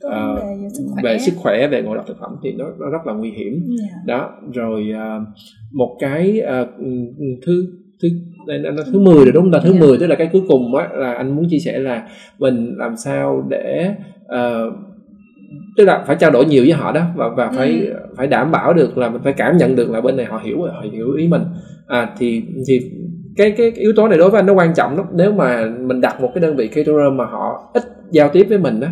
uh, 0.08 0.38
về, 0.38 0.70
sức 0.74 0.84
về 1.04 1.18
sức 1.20 1.34
khỏe 1.38 1.68
về 1.68 1.82
ngộ 1.82 1.96
độc 1.96 2.08
thực 2.08 2.18
phẩm 2.20 2.32
thì 2.44 2.52
nó, 2.52 2.66
nó 2.80 2.90
rất 2.90 3.08
là 3.08 3.14
nguy 3.14 3.32
hiểm 3.32 3.54
yeah. 3.54 3.92
Dạ. 4.08 4.14
đó 4.14 4.32
rồi 4.54 4.92
uh, 4.92 5.28
một 5.72 5.98
cái 6.00 6.42
uh, 6.62 6.68
thứ 7.46 7.68
thứ 8.02 8.10
đây 8.48 8.60
là 8.60 8.72
thứ 8.92 9.00
10 9.00 9.16
rồi 9.16 9.32
đúng 9.34 9.44
không 9.44 9.52
ta 9.52 9.60
thứ 9.60 9.70
yeah. 9.70 9.82
Dạ. 9.82 9.88
10 9.88 9.98
tức 9.98 10.08
là 10.08 10.16
cái 10.16 10.30
cuối 10.32 10.42
cùng 10.48 10.76
á 10.76 10.88
là 10.94 11.14
anh 11.14 11.36
muốn 11.36 11.50
chia 11.50 11.60
sẻ 11.60 11.80
là 11.80 12.08
mình 12.40 12.76
làm 12.78 12.98
sao 12.98 13.48
để 13.50 13.96
uh, 14.26 14.74
tức 15.78 15.86
là 15.86 16.04
phải 16.08 16.16
trao 16.20 16.32
đổi 16.32 16.46
nhiều 16.46 16.64
với 16.64 16.72
họ 16.72 16.92
đó 16.92 17.02
và 17.16 17.30
và 17.38 17.52
phải 17.52 17.88
ừ. 17.88 17.94
phải 18.18 18.28
đảm 18.28 18.52
bảo 18.52 18.74
được 18.74 18.98
là 18.98 19.10
mình 19.10 19.22
phải 19.24 19.34
cảm 19.34 19.58
nhận 19.58 19.76
được 19.76 19.90
là 19.90 20.02
bên 20.02 20.18
này 20.18 20.26
họ 20.26 20.42
hiểu 20.44 20.62
họ 20.62 20.84
hiểu 20.92 21.14
ý 21.14 21.28
mình 21.28 21.42
à 21.88 22.10
thì 22.18 22.44
thì 22.68 22.80
cái 23.38 23.52
cái 23.52 23.72
yếu 23.72 23.94
tố 23.96 24.08
này 24.08 24.18
đối 24.18 24.30
với 24.30 24.40
anh 24.40 24.46
nó 24.46 24.54
quan 24.54 24.74
trọng 24.74 24.98
lắm 24.98 25.06
nếu 25.14 25.32
mà 25.32 25.66
mình 25.80 26.02
đặt 26.02 26.22
một 26.22 26.32
cái 26.36 26.42
đơn 26.42 26.56
vị 26.56 26.68
caterer 26.68 27.14
mà 27.14 27.26
họ 27.26 27.72
ít 27.74 27.84
giao 28.12 28.30
tiếp 28.30 28.46
với 28.50 28.58
mình 28.58 28.80
á 28.82 28.92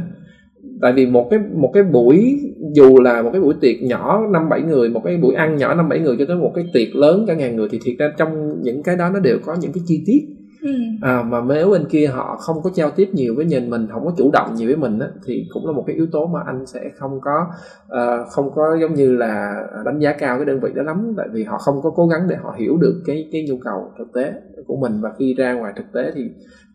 tại 0.81 0.93
vì 0.93 1.05
một 1.05 1.27
cái 1.29 1.39
một 1.53 1.71
cái 1.73 1.83
buổi, 1.83 2.39
dù 2.73 2.99
là 2.99 3.21
một 3.21 3.29
cái 3.33 3.41
buổi 3.41 3.53
tiệc 3.61 3.83
nhỏ 3.83 4.27
năm 4.31 4.49
bảy 4.49 4.61
người, 4.61 4.89
một 4.89 5.01
cái 5.03 5.17
buổi 5.17 5.35
ăn 5.35 5.57
nhỏ 5.57 5.75
năm 5.75 5.89
bảy 5.89 5.99
người 5.99 6.15
cho 6.19 6.25
tới 6.27 6.37
một 6.37 6.51
cái 6.55 6.65
tiệc 6.73 6.95
lớn 6.95 7.25
cả 7.27 7.33
ngàn 7.33 7.55
người 7.55 7.67
thì 7.71 7.79
thiệt 7.83 7.95
ra 7.99 8.13
trong 8.17 8.61
những 8.61 8.83
cái 8.83 8.95
đó 8.95 9.09
nó 9.13 9.19
đều 9.19 9.37
có 9.45 9.55
những 9.61 9.71
cái 9.71 9.83
chi 9.87 10.03
tiết 10.05 10.27
ừ. 10.63 10.71
à, 11.01 11.23
mà 11.23 11.41
nếu 11.47 11.69
bên 11.69 11.85
kia 11.89 12.07
họ 12.07 12.37
không 12.37 12.61
có 12.63 12.69
giao 12.73 12.91
tiếp 12.91 13.09
nhiều 13.13 13.35
với 13.35 13.45
nhìn 13.45 13.69
mình 13.69 13.87
không 13.91 14.05
có 14.05 14.13
chủ 14.17 14.29
động 14.33 14.55
nhiều 14.55 14.67
với 14.67 14.77
mình 14.77 14.99
á, 14.99 15.07
thì 15.25 15.45
cũng 15.53 15.65
là 15.65 15.71
một 15.71 15.83
cái 15.87 15.95
yếu 15.95 16.07
tố 16.11 16.27
mà 16.27 16.39
anh 16.45 16.65
sẽ 16.65 16.89
không 16.95 17.19
có 17.21 17.47
uh, 17.85 18.27
không 18.31 18.51
có 18.55 18.77
giống 18.81 18.93
như 18.93 19.17
là 19.17 19.63
đánh 19.85 19.99
giá 19.99 20.13
cao 20.13 20.37
cái 20.37 20.45
đơn 20.45 20.59
vị 20.59 20.69
đó 20.75 20.83
lắm 20.83 21.13
tại 21.17 21.27
vì 21.31 21.43
họ 21.43 21.57
không 21.57 21.81
có 21.81 21.89
cố 21.89 22.07
gắng 22.07 22.27
để 22.29 22.35
họ 22.35 22.55
hiểu 22.57 22.77
được 22.77 23.01
cái 23.05 23.29
cái 23.31 23.45
nhu 23.49 23.57
cầu 23.63 23.91
thực 23.97 24.13
tế 24.13 24.33
của 24.67 24.75
mình 24.75 25.01
và 25.01 25.11
khi 25.19 25.33
ra 25.37 25.53
ngoài 25.53 25.73
thực 25.75 25.91
tế 25.93 26.11
thì 26.15 26.21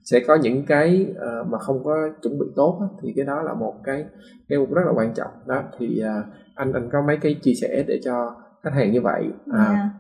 sẽ 0.05 0.21
có 0.27 0.35
những 0.43 0.67
cái 0.67 1.07
uh, 1.11 1.49
mà 1.49 1.59
không 1.59 1.85
có 1.85 2.09
chuẩn 2.23 2.39
bị 2.39 2.47
tốt 2.57 2.81
thì 3.03 3.13
cái 3.17 3.25
đó 3.25 3.43
là 3.43 3.55
một 3.55 3.75
cái 3.85 4.05
cái 4.49 4.59
rất 4.59 4.83
là 4.87 4.93
quan 4.97 5.15
trọng 5.15 5.31
đó 5.47 5.63
thì 5.79 6.03
uh, 6.03 6.25
anh 6.55 6.73
anh 6.73 6.89
có 6.93 7.03
mấy 7.07 7.17
cái 7.17 7.37
chia 7.43 7.55
sẻ 7.55 7.85
để 7.89 8.01
cho 8.05 8.35
khách 8.63 8.75
hàng 8.75 8.93
như 8.93 9.01
vậy 9.01 9.25
à, 9.53 9.65
yeah. 9.65 9.75
Dạ. 9.75 9.91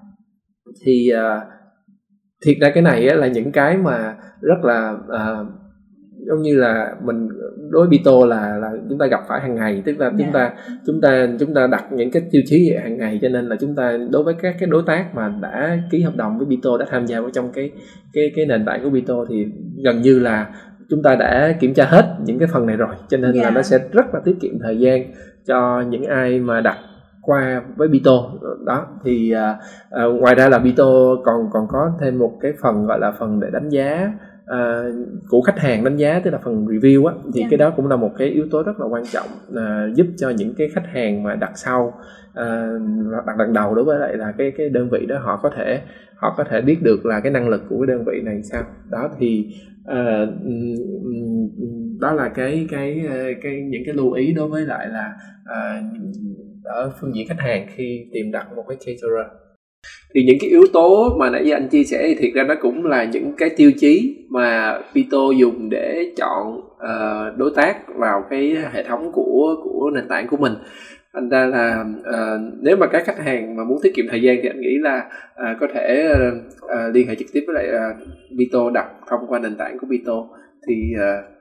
thì 0.84 1.10
uh, 1.14 1.55
thiệt 2.44 2.56
ra 2.60 2.70
cái 2.70 2.82
này 2.82 3.08
á, 3.08 3.16
là 3.16 3.26
những 3.26 3.52
cái 3.52 3.76
mà 3.76 4.14
rất 4.40 4.64
là 4.64 4.90
uh, 4.92 5.46
giống 6.26 6.42
như 6.42 6.56
là 6.56 6.94
mình 7.04 7.28
đối 7.70 7.88
Bito 7.88 8.26
là 8.26 8.56
là 8.56 8.70
chúng 8.88 8.98
ta 8.98 9.06
gặp 9.06 9.20
phải 9.28 9.40
hàng 9.40 9.54
ngày 9.54 9.82
tức 9.86 9.98
là 9.98 10.10
chúng 10.18 10.32
ta 10.32 10.52
dạ. 10.56 10.74
chúng 10.86 11.00
ta 11.00 11.28
chúng 11.40 11.54
ta 11.54 11.66
đặt 11.66 11.84
những 11.92 12.10
cái 12.10 12.22
tiêu 12.30 12.42
chí 12.46 12.72
hàng 12.82 12.98
ngày 12.98 13.18
cho 13.22 13.28
nên 13.28 13.48
là 13.48 13.56
chúng 13.60 13.74
ta 13.74 13.98
đối 14.10 14.22
với 14.22 14.34
các 14.42 14.56
cái 14.60 14.68
đối 14.68 14.82
tác 14.86 15.14
mà 15.14 15.34
đã 15.40 15.78
ký 15.90 16.02
hợp 16.02 16.16
đồng 16.16 16.38
với 16.38 16.46
Bito 16.46 16.78
đã 16.78 16.86
tham 16.90 17.06
gia 17.06 17.20
vào 17.20 17.30
trong 17.30 17.52
cái 17.52 17.70
cái 18.12 18.32
cái 18.36 18.46
nền 18.46 18.64
tảng 18.64 18.84
của 18.84 18.90
Bito 18.90 19.24
thì 19.28 19.46
gần 19.84 20.02
như 20.02 20.18
là 20.18 20.46
chúng 20.90 21.02
ta 21.02 21.16
đã 21.16 21.54
kiểm 21.60 21.74
tra 21.74 21.84
hết 21.84 22.16
những 22.24 22.38
cái 22.38 22.48
phần 22.52 22.66
này 22.66 22.76
rồi 22.76 22.94
cho 23.08 23.16
nên 23.16 23.32
yeah. 23.32 23.44
là 23.44 23.50
dạ. 23.50 23.54
nó 23.54 23.62
sẽ 23.62 23.78
rất 23.92 24.14
là 24.14 24.20
tiết 24.24 24.34
kiệm 24.40 24.58
thời 24.62 24.78
gian 24.78 25.12
cho 25.46 25.84
những 25.90 26.04
ai 26.04 26.40
mà 26.40 26.60
đặt 26.60 26.76
qua 27.26 27.62
với 27.76 27.88
Bito 27.88 28.32
đó 28.66 28.86
thì 29.04 29.34
uh, 29.34 30.06
uh, 30.08 30.20
ngoài 30.20 30.34
ra 30.34 30.48
là 30.48 30.58
Bito 30.58 31.16
còn 31.24 31.48
còn 31.52 31.66
có 31.68 31.90
thêm 32.00 32.18
một 32.18 32.32
cái 32.40 32.52
phần 32.62 32.86
gọi 32.86 32.98
là 33.00 33.12
phần 33.18 33.40
để 33.40 33.48
đánh 33.52 33.68
giá 33.68 34.12
uh, 34.52 34.94
của 35.28 35.40
khách 35.40 35.58
hàng 35.58 35.84
đánh 35.84 35.96
giá 35.96 36.20
tức 36.24 36.30
là 36.30 36.38
phần 36.44 36.66
review 36.66 37.06
á 37.06 37.14
thì 37.34 37.40
yeah. 37.40 37.50
Dạ. 37.50 37.50
cái 37.50 37.58
đó 37.58 37.72
cũng 37.76 37.88
là 37.88 37.96
một 37.96 38.10
cái 38.18 38.28
yếu 38.28 38.46
tố 38.50 38.62
rất 38.62 38.80
là 38.80 38.86
quan 38.86 39.04
trọng 39.06 39.28
uh, 39.48 39.94
giúp 39.94 40.06
cho 40.16 40.30
những 40.30 40.54
cái 40.54 40.68
khách 40.74 40.86
hàng 40.92 41.22
mà 41.22 41.34
đặt 41.34 41.52
sau 41.54 41.94
uh, 42.30 43.26
đặt 43.26 43.38
lần 43.38 43.52
đầu 43.52 43.74
đối 43.74 43.84
với 43.84 43.98
lại 43.98 44.16
là 44.16 44.32
cái 44.38 44.52
cái 44.56 44.68
đơn 44.68 44.88
vị 44.90 45.06
đó 45.06 45.18
họ 45.18 45.40
có 45.42 45.50
thể 45.56 45.80
họ 46.16 46.34
có 46.36 46.44
thể 46.44 46.60
biết 46.60 46.82
được 46.82 47.06
là 47.06 47.20
cái 47.20 47.32
năng 47.32 47.48
lực 47.48 47.62
của 47.68 47.76
cái 47.78 47.96
đơn 47.96 48.04
vị 48.04 48.20
này 48.24 48.42
sao 48.42 48.62
đó 48.90 49.10
thì 49.18 49.54
uh, 49.82 50.28
đó 52.00 52.12
là 52.12 52.28
cái 52.28 52.66
cái 52.70 53.06
cái 53.42 53.62
những 53.62 53.82
cái 53.86 53.94
lưu 53.94 54.12
ý 54.12 54.32
đối 54.32 54.48
với 54.48 54.66
lại 54.66 54.88
là 54.88 55.12
uh, 55.42 55.84
ở 56.66 56.92
phương 57.00 57.14
diện 57.14 57.28
khách 57.28 57.40
hàng 57.40 57.66
khi 57.76 58.06
tìm 58.12 58.32
đặt 58.32 58.46
một 58.56 58.64
cái 58.68 58.76
caterer. 58.76 59.26
Thì 60.14 60.24
những 60.24 60.36
cái 60.40 60.50
yếu 60.50 60.62
tố 60.72 61.16
mà 61.18 61.30
nãy 61.30 61.44
giờ 61.46 61.56
anh 61.56 61.68
chia 61.68 61.84
sẻ 61.84 62.04
thì 62.08 62.14
thiệt 62.14 62.34
ra 62.34 62.44
nó 62.44 62.54
cũng 62.62 62.86
là 62.86 63.04
những 63.04 63.32
cái 63.38 63.50
tiêu 63.56 63.72
chí 63.78 64.16
mà 64.30 64.78
Pito 64.94 65.18
dùng 65.36 65.70
để 65.70 66.12
chọn 66.16 66.58
uh, 66.58 67.38
đối 67.38 67.50
tác 67.56 67.76
vào 67.96 68.24
cái 68.30 68.56
hệ 68.72 68.82
thống 68.82 69.12
của 69.12 69.56
của 69.64 69.90
nền 69.94 70.08
tảng 70.08 70.26
của 70.28 70.36
mình. 70.36 70.52
Thành 71.14 71.28
ra 71.28 71.46
là 71.46 71.84
uh, 72.00 72.40
nếu 72.60 72.76
mà 72.76 72.86
các 72.86 73.04
khách 73.06 73.18
hàng 73.18 73.56
mà 73.56 73.64
muốn 73.64 73.78
tiết 73.82 73.94
kiệm 73.94 74.04
thời 74.10 74.22
gian 74.22 74.36
thì 74.42 74.48
anh 74.48 74.60
nghĩ 74.60 74.76
là 74.80 75.10
uh, 75.32 75.56
có 75.60 75.66
thể 75.74 76.12
uh, 76.64 76.94
liên 76.94 77.08
hệ 77.08 77.14
trực 77.14 77.28
tiếp 77.32 77.44
với 77.46 77.54
lại 77.54 77.68
uh, 78.66 78.72
đặt 78.72 78.86
thông 79.06 79.20
qua 79.28 79.38
nền 79.38 79.56
tảng 79.56 79.78
của 79.78 79.86
Pito 79.90 80.28
thì 80.68 80.74
uh, 80.94 81.36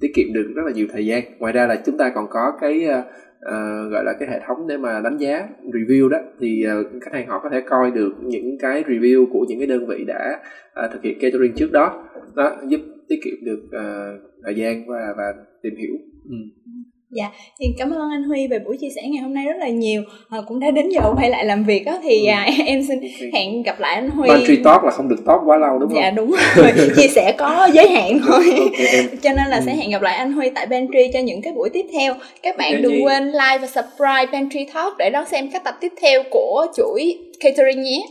tiết 0.00 0.12
kiệm 0.14 0.32
được 0.32 0.52
rất 0.56 0.62
là 0.66 0.72
nhiều 0.72 0.86
thời 0.92 1.06
gian. 1.06 1.22
Ngoài 1.38 1.52
ra 1.52 1.66
là 1.66 1.76
chúng 1.86 1.98
ta 1.98 2.12
còn 2.14 2.26
có 2.30 2.52
cái 2.60 2.88
uh, 2.88 3.04
uh, 3.48 3.92
gọi 3.92 4.04
là 4.04 4.12
cái 4.18 4.28
hệ 4.28 4.40
thống 4.46 4.66
để 4.68 4.76
mà 4.76 5.00
đánh 5.00 5.16
giá 5.16 5.48
review 5.64 6.08
đó 6.08 6.18
thì 6.40 6.64
uh, 6.80 7.02
khách 7.02 7.12
hàng 7.12 7.26
họ 7.28 7.40
có 7.42 7.48
thể 7.52 7.60
coi 7.60 7.90
được 7.90 8.12
những 8.22 8.58
cái 8.58 8.82
review 8.82 9.26
của 9.32 9.44
những 9.48 9.58
cái 9.58 9.66
đơn 9.66 9.86
vị 9.86 10.04
đã 10.06 10.40
uh, 10.84 10.92
thực 10.92 11.02
hiện 11.02 11.18
catering 11.20 11.54
trước 11.56 11.72
đó. 11.72 12.08
Đó 12.34 12.56
giúp 12.68 12.80
tiết 13.08 13.16
kiệm 13.24 13.44
được 13.44 13.62
uh, 13.66 14.20
thời 14.44 14.54
gian 14.54 14.86
và 14.86 15.14
và 15.16 15.34
tìm 15.62 15.76
hiểu. 15.76 15.94
Ừ. 16.24 16.36
ừ. 16.64 16.70
Dạ, 17.10 17.30
thì 17.60 17.66
cảm 17.78 17.90
ơn 17.90 18.10
anh 18.10 18.22
Huy 18.22 18.46
về 18.46 18.58
buổi 18.58 18.76
chia 18.80 18.88
sẻ 18.94 19.02
ngày 19.04 19.22
hôm 19.22 19.34
nay 19.34 19.44
rất 19.44 19.56
là 19.58 19.68
nhiều. 19.68 20.02
À, 20.28 20.38
Cũng 20.46 20.60
đã 20.60 20.70
đến 20.70 20.88
giờ 20.88 21.00
quay 21.16 21.30
lại 21.30 21.44
làm 21.44 21.64
việc 21.64 21.84
đó 21.84 21.98
Thì 22.02 22.26
ừ. 22.26 22.30
à, 22.30 22.48
em 22.66 22.82
xin 22.88 23.00
hẹn 23.32 23.62
gặp 23.62 23.80
lại 23.80 23.94
anh 23.94 24.10
Huy. 24.10 24.28
Pantry 24.28 24.56
Talk 24.56 24.84
là 24.84 24.90
không 24.90 25.08
được 25.08 25.24
talk 25.26 25.40
quá 25.46 25.56
lâu 25.56 25.78
đúng 25.78 25.88
không? 25.88 25.98
Dạ 26.02 26.10
đúng 26.10 26.36
rồi, 26.56 26.72
chia 26.96 27.08
sẻ 27.08 27.34
có 27.38 27.68
giới 27.72 27.88
hạn 27.88 28.18
thôi. 28.26 28.44
Okay, 28.58 29.06
Cho 29.22 29.30
nên 29.30 29.46
là 29.48 29.56
ừ. 29.56 29.62
sẽ 29.66 29.74
hẹn 29.74 29.90
gặp 29.90 30.02
lại 30.02 30.16
anh 30.16 30.32
Huy 30.32 30.50
tại 30.54 30.66
Pantry 30.66 31.10
cho 31.12 31.20
những 31.20 31.42
cái 31.42 31.52
buổi 31.52 31.70
tiếp 31.70 31.86
theo. 31.92 32.14
Các 32.42 32.56
bạn 32.56 32.70
okay, 32.70 32.82
đừng 32.82 32.92
gì? 32.92 33.02
quên 33.02 33.24
like 33.26 33.58
và 33.60 33.66
subscribe 33.66 34.26
Pantry 34.32 34.66
Talk 34.74 34.96
để 34.98 35.10
đón 35.10 35.26
xem 35.26 35.50
các 35.52 35.64
tập 35.64 35.74
tiếp 35.80 35.92
theo 36.00 36.22
của 36.30 36.66
chuỗi 36.76 37.18
catering 37.40 37.82
nhé. 37.82 38.06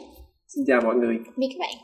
Xin 0.56 0.64
chào 0.68 0.82
mọi 0.86 0.96
người. 0.96 1.16
Biết 1.38 1.48
các 1.50 1.60
bạn 1.60 1.76